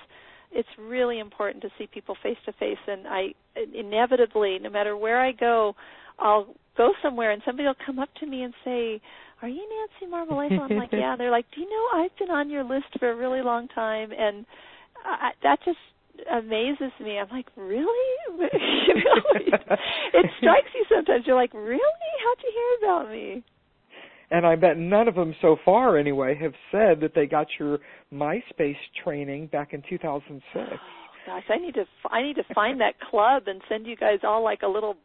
it's 0.52 0.70
really 0.80 1.20
important 1.20 1.62
to 1.63 1.70
see 1.78 1.88
people 1.88 2.15
face 2.24 2.38
to 2.46 2.54
face. 2.54 2.78
And 2.88 3.08
I 3.08 3.34
inevitably, 3.74 4.58
no 4.62 4.70
matter 4.70 4.96
where 4.96 5.20
I 5.20 5.34
go, 5.34 5.76
I'll 6.19 6.56
go 6.78 6.91
somewhere 7.01 7.32
and 7.32 7.41
somebody 7.45 7.67
will 7.67 7.75
come 7.86 7.99
up 7.99 8.10
to 8.19 8.25
me 8.25 8.43
and 8.43 8.54
say, 8.63 9.01
"Are 9.41 9.49
you 9.49 9.67
Nancy 9.67 10.12
Marmolejo?" 10.12 10.69
I'm 10.69 10.78
like, 10.78 10.91
"Yeah." 10.91 11.15
They're 11.17 11.32
like, 11.32 11.45
"Do 11.54 11.62
you 11.62 11.69
know 11.69 11.99
I've 11.99 12.17
been 12.17 12.32
on 12.32 12.49
your 12.49 12.63
list 12.63 12.88
for 12.99 13.12
a 13.12 13.15
really 13.15 13.41
long 13.41 13.67
time?" 13.69 14.12
And 14.12 14.45
I, 15.04 15.32
that 15.43 15.60
just 15.63 15.78
amazes 16.32 16.91
me. 16.99 17.19
I'm 17.19 17.30
like, 17.30 17.47
really? 17.56 18.15
you 18.30 18.95
know, 18.95 19.38
it 20.13 20.25
strikes 20.39 20.69
you 20.73 20.86
sometimes. 20.89 21.25
You're 21.28 21.36
like, 21.36 21.54
really? 21.54 21.82
How'd 22.23 22.38
you 22.43 22.54
hear 22.54 22.89
about 22.89 23.12
me? 23.12 23.43
and 24.32 24.45
I 24.45 24.56
bet 24.56 24.78
none 24.78 25.08
of 25.08 25.15
them 25.15 25.36
so 25.41 25.58
far 25.63 25.97
anyway 25.97 26.38
have 26.41 26.54
said 26.71 26.99
that 27.01 27.12
they 27.13 27.25
got 27.25 27.47
your 27.60 27.80
MySpace 28.13 28.75
training 29.04 29.47
back 29.47 29.73
in 29.73 29.84
2006. 29.88 30.41
Oh, 30.56 30.78
gosh, 31.25 31.43
I 31.49 31.58
need 31.58 31.75
to 31.75 31.86
I 32.10 32.21
need 32.21 32.36
to 32.36 32.43
find 32.54 32.80
that 32.82 32.99
club 32.99 33.43
and 33.47 33.62
send 33.69 33.86
you 33.86 33.95
guys 33.95 34.19
all 34.23 34.43
like 34.43 34.62
a 34.63 34.67
little 34.67 34.95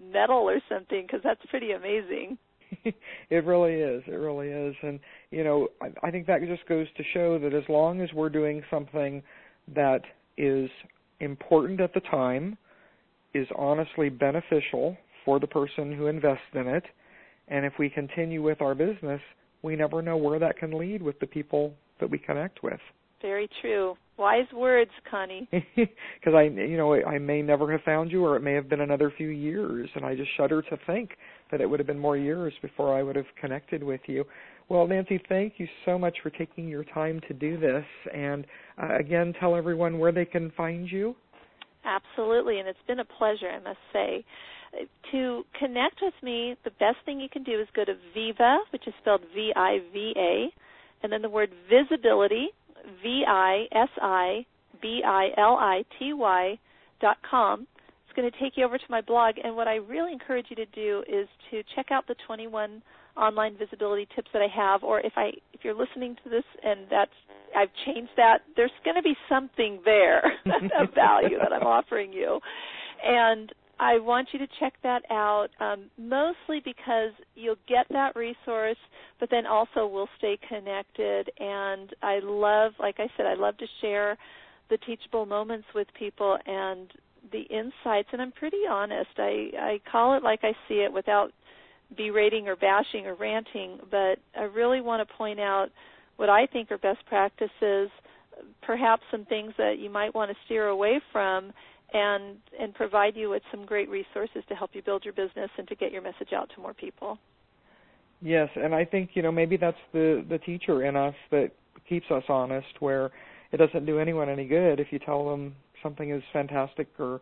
medal 0.00 0.48
or 0.48 0.60
something 0.68 1.02
because 1.06 1.20
that's 1.22 1.44
pretty 1.50 1.72
amazing. 1.72 2.38
it 3.30 3.44
really 3.44 3.74
is. 3.74 4.02
It 4.06 4.14
really 4.14 4.48
is, 4.48 4.74
and 4.82 5.00
you 5.30 5.44
know, 5.44 5.68
I, 5.80 5.88
I 6.06 6.10
think 6.10 6.26
that 6.26 6.40
just 6.46 6.66
goes 6.68 6.86
to 6.96 7.02
show 7.12 7.38
that 7.38 7.54
as 7.54 7.64
long 7.68 8.00
as 8.00 8.12
we're 8.12 8.30
doing 8.30 8.62
something 8.70 9.22
that 9.74 10.02
is 10.36 10.68
important 11.20 11.80
at 11.80 11.94
the 11.94 12.00
time, 12.00 12.56
is 13.34 13.46
honestly 13.56 14.08
beneficial 14.08 14.96
for 15.24 15.40
the 15.40 15.46
person 15.46 15.92
who 15.92 16.06
invests 16.06 16.42
in 16.54 16.68
it, 16.68 16.84
and 17.48 17.64
if 17.64 17.74
we 17.78 17.90
continue 17.90 18.42
with 18.42 18.60
our 18.60 18.74
business, 18.74 19.20
we 19.62 19.76
never 19.76 20.02
know 20.02 20.16
where 20.16 20.38
that 20.38 20.56
can 20.56 20.78
lead 20.78 21.02
with 21.02 21.18
the 21.20 21.26
people 21.26 21.74
that 22.00 22.10
we 22.10 22.18
connect 22.18 22.62
with. 22.62 22.80
Very 23.24 23.48
true. 23.62 23.96
Wise 24.18 24.44
words, 24.52 24.90
Connie. 25.10 25.48
Because 25.76 26.34
I, 26.36 26.42
you 26.42 26.76
know, 26.76 26.94
I 26.94 27.16
may 27.18 27.40
never 27.40 27.72
have 27.72 27.80
found 27.80 28.12
you, 28.12 28.22
or 28.22 28.36
it 28.36 28.42
may 28.42 28.52
have 28.52 28.68
been 28.68 28.82
another 28.82 29.10
few 29.16 29.28
years, 29.28 29.88
and 29.94 30.04
I 30.04 30.14
just 30.14 30.28
shudder 30.36 30.60
to 30.60 30.78
think 30.86 31.12
that 31.50 31.62
it 31.62 31.66
would 31.68 31.80
have 31.80 31.86
been 31.86 31.98
more 31.98 32.18
years 32.18 32.52
before 32.60 32.94
I 32.94 33.02
would 33.02 33.16
have 33.16 33.24
connected 33.40 33.82
with 33.82 34.02
you. 34.06 34.26
Well, 34.68 34.86
Nancy, 34.86 35.18
thank 35.26 35.54
you 35.56 35.66
so 35.86 35.98
much 35.98 36.18
for 36.22 36.28
taking 36.28 36.68
your 36.68 36.84
time 36.84 37.18
to 37.28 37.32
do 37.32 37.58
this, 37.58 37.84
and 38.14 38.44
uh, 38.82 38.96
again, 38.96 39.32
tell 39.40 39.56
everyone 39.56 39.98
where 39.98 40.12
they 40.12 40.26
can 40.26 40.50
find 40.54 40.90
you. 40.92 41.16
Absolutely, 41.86 42.58
and 42.58 42.68
it's 42.68 42.78
been 42.86 43.00
a 43.00 43.06
pleasure, 43.06 43.48
I 43.48 43.58
must 43.58 43.80
say 43.90 44.22
to 45.12 45.44
connect 45.58 46.00
with 46.02 46.14
me, 46.20 46.56
the 46.64 46.72
best 46.72 46.96
thing 47.04 47.20
you 47.20 47.28
can 47.28 47.44
do 47.44 47.60
is 47.60 47.68
go 47.76 47.84
to 47.84 47.94
Viva, 48.12 48.58
which 48.72 48.88
is 48.88 48.94
spelled 49.00 49.20
V 49.32 49.52
I 49.54 49.78
V 49.92 50.14
A, 50.16 50.46
and 51.04 51.12
then 51.12 51.22
the 51.22 51.28
word 51.28 51.50
visibility, 51.70 52.48
V 53.02 53.24
I 53.26 53.66
S 53.72 53.88
I 54.00 54.46
B 54.80 55.02
I 55.06 55.28
L 55.36 55.56
I 55.60 55.84
T 55.98 56.12
Y 56.12 56.58
dot 57.00 57.16
com. 57.28 57.66
It's 58.06 58.16
going 58.16 58.30
to 58.30 58.38
take 58.38 58.56
you 58.56 58.64
over 58.64 58.78
to 58.78 58.84
my 58.88 59.00
blog, 59.00 59.36
and 59.42 59.56
what 59.56 59.66
I 59.66 59.76
really 59.76 60.12
encourage 60.12 60.46
you 60.48 60.56
to 60.56 60.66
do 60.66 61.02
is 61.08 61.28
to 61.50 61.62
check 61.74 61.86
out 61.90 62.06
the 62.06 62.14
21 62.26 62.82
online 63.16 63.56
visibility 63.56 64.08
tips 64.14 64.28
that 64.32 64.42
I 64.42 64.48
have, 64.54 64.82
or 64.82 65.00
if 65.00 65.12
I 65.16 65.30
if 65.52 65.60
you're 65.62 65.74
listening 65.74 66.16
to 66.24 66.30
this 66.30 66.44
and 66.62 66.80
that's 66.90 67.12
I've 67.56 67.70
changed 67.86 68.10
that, 68.16 68.38
there's 68.56 68.72
going 68.84 68.96
to 68.96 69.02
be 69.02 69.16
something 69.28 69.80
there, 69.84 70.22
a 70.46 70.86
value 70.92 71.38
that 71.38 71.52
I'm 71.52 71.66
offering 71.66 72.12
you. 72.12 72.40
And 73.04 73.52
I 73.78 73.98
want 73.98 74.28
you 74.32 74.38
to 74.38 74.46
check 74.60 74.74
that 74.82 75.02
out, 75.10 75.48
um, 75.60 75.90
mostly 75.98 76.60
because 76.64 77.10
you'll 77.34 77.56
get 77.68 77.86
that 77.90 78.14
resource, 78.14 78.76
but 79.18 79.30
then 79.30 79.46
also 79.46 79.86
we'll 79.86 80.08
stay 80.18 80.38
connected. 80.48 81.30
And 81.38 81.94
I 82.02 82.20
love, 82.22 82.72
like 82.78 82.96
I 82.98 83.08
said, 83.16 83.26
I 83.26 83.34
love 83.34 83.56
to 83.58 83.66
share 83.80 84.16
the 84.70 84.78
teachable 84.78 85.26
moments 85.26 85.66
with 85.74 85.88
people 85.98 86.38
and 86.46 86.92
the 87.32 87.42
insights. 87.42 88.08
And 88.12 88.22
I'm 88.22 88.32
pretty 88.32 88.62
honest. 88.68 89.10
I, 89.18 89.50
I 89.58 89.80
call 89.90 90.16
it 90.16 90.22
like 90.22 90.40
I 90.42 90.52
see 90.68 90.76
it 90.76 90.92
without 90.92 91.32
berating 91.96 92.48
or 92.48 92.56
bashing 92.56 93.06
or 93.06 93.14
ranting, 93.14 93.78
but 93.90 94.18
I 94.36 94.44
really 94.44 94.80
want 94.80 95.06
to 95.06 95.14
point 95.14 95.40
out 95.40 95.68
what 96.16 96.28
I 96.28 96.46
think 96.46 96.70
are 96.70 96.78
best 96.78 97.04
practices, 97.06 97.90
perhaps 98.62 99.02
some 99.10 99.24
things 99.26 99.52
that 99.58 99.78
you 99.78 99.90
might 99.90 100.14
want 100.14 100.30
to 100.30 100.36
steer 100.44 100.68
away 100.68 101.00
from 101.12 101.52
and 101.94 102.36
and 102.60 102.74
provide 102.74 103.16
you 103.16 103.30
with 103.30 103.42
some 103.50 103.64
great 103.64 103.88
resources 103.88 104.42
to 104.48 104.54
help 104.54 104.70
you 104.74 104.82
build 104.82 105.04
your 105.04 105.14
business 105.14 105.48
and 105.56 105.66
to 105.68 105.74
get 105.76 105.92
your 105.92 106.02
message 106.02 106.32
out 106.34 106.50
to 106.54 106.60
more 106.60 106.74
people. 106.74 107.18
Yes, 108.20 108.48
and 108.56 108.74
I 108.74 108.84
think 108.84 109.10
you 109.14 109.22
know 109.22 109.32
maybe 109.32 109.56
that's 109.56 109.78
the 109.92 110.24
the 110.28 110.38
teacher 110.38 110.84
in 110.84 110.96
us 110.96 111.14
that 111.30 111.50
keeps 111.88 112.10
us 112.10 112.24
honest 112.28 112.66
where 112.80 113.10
it 113.52 113.58
doesn't 113.58 113.86
do 113.86 113.98
anyone 113.98 114.28
any 114.28 114.46
good 114.46 114.80
if 114.80 114.88
you 114.90 114.98
tell 114.98 115.28
them 115.30 115.54
something 115.82 116.10
is 116.10 116.22
fantastic 116.32 116.88
or 116.98 117.20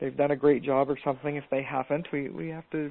they've 0.00 0.16
done 0.16 0.30
a 0.30 0.36
great 0.36 0.62
job 0.62 0.88
or 0.88 0.98
something 1.04 1.36
if 1.36 1.44
they 1.50 1.62
haven't. 1.62 2.06
We 2.12 2.30
we 2.30 2.48
have 2.48 2.68
to 2.72 2.90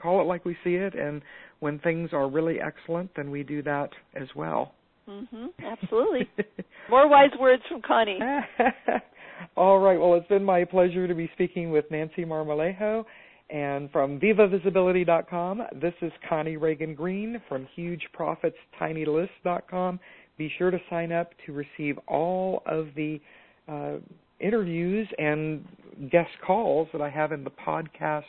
call 0.00 0.20
it 0.20 0.24
like 0.24 0.44
we 0.44 0.56
see 0.64 0.74
it 0.74 0.94
and 0.94 1.22
when 1.60 1.78
things 1.78 2.10
are 2.12 2.28
really 2.28 2.60
excellent 2.60 3.10
then 3.16 3.30
we 3.30 3.44
do 3.44 3.62
that 3.62 3.90
as 4.14 4.28
well. 4.34 4.74
Mhm 5.08 5.50
absolutely. 5.64 6.28
More 6.90 7.08
wise 7.08 7.30
words 7.38 7.62
from 7.68 7.82
connie 7.82 8.18
All 9.56 9.78
right. 9.78 9.98
Well, 9.98 10.14
it's 10.14 10.28
been 10.28 10.44
my 10.44 10.64
pleasure 10.64 11.06
to 11.06 11.14
be 11.14 11.30
speaking 11.34 11.70
with 11.70 11.84
Nancy 11.90 12.24
Marmolejo. 12.24 13.04
And 13.50 13.90
from 13.90 14.18
VivaVisibility.com, 14.18 15.62
this 15.80 15.92
is 16.00 16.10
Connie 16.26 16.56
Ragen 16.56 16.96
Green 16.96 17.38
from 17.48 17.68
HugeProfitsTinyList.com. 17.76 20.00
be 20.38 20.50
sure 20.56 20.70
to 20.70 20.78
sign 20.88 21.12
up 21.12 21.32
to 21.44 21.52
receive 21.52 21.98
all 22.08 22.62
of 22.64 22.86
the 22.96 23.20
uh, 23.68 23.96
interviews 24.40 25.06
and 25.18 25.66
guest 26.10 26.30
calls 26.44 26.88
that 26.92 27.02
I 27.02 27.10
have 27.10 27.32
in 27.32 27.44
the 27.44 27.50
podcast 27.50 28.22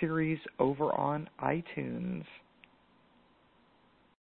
series 0.00 0.38
over 0.60 0.92
on 0.92 1.28
iTunes. 1.42 2.22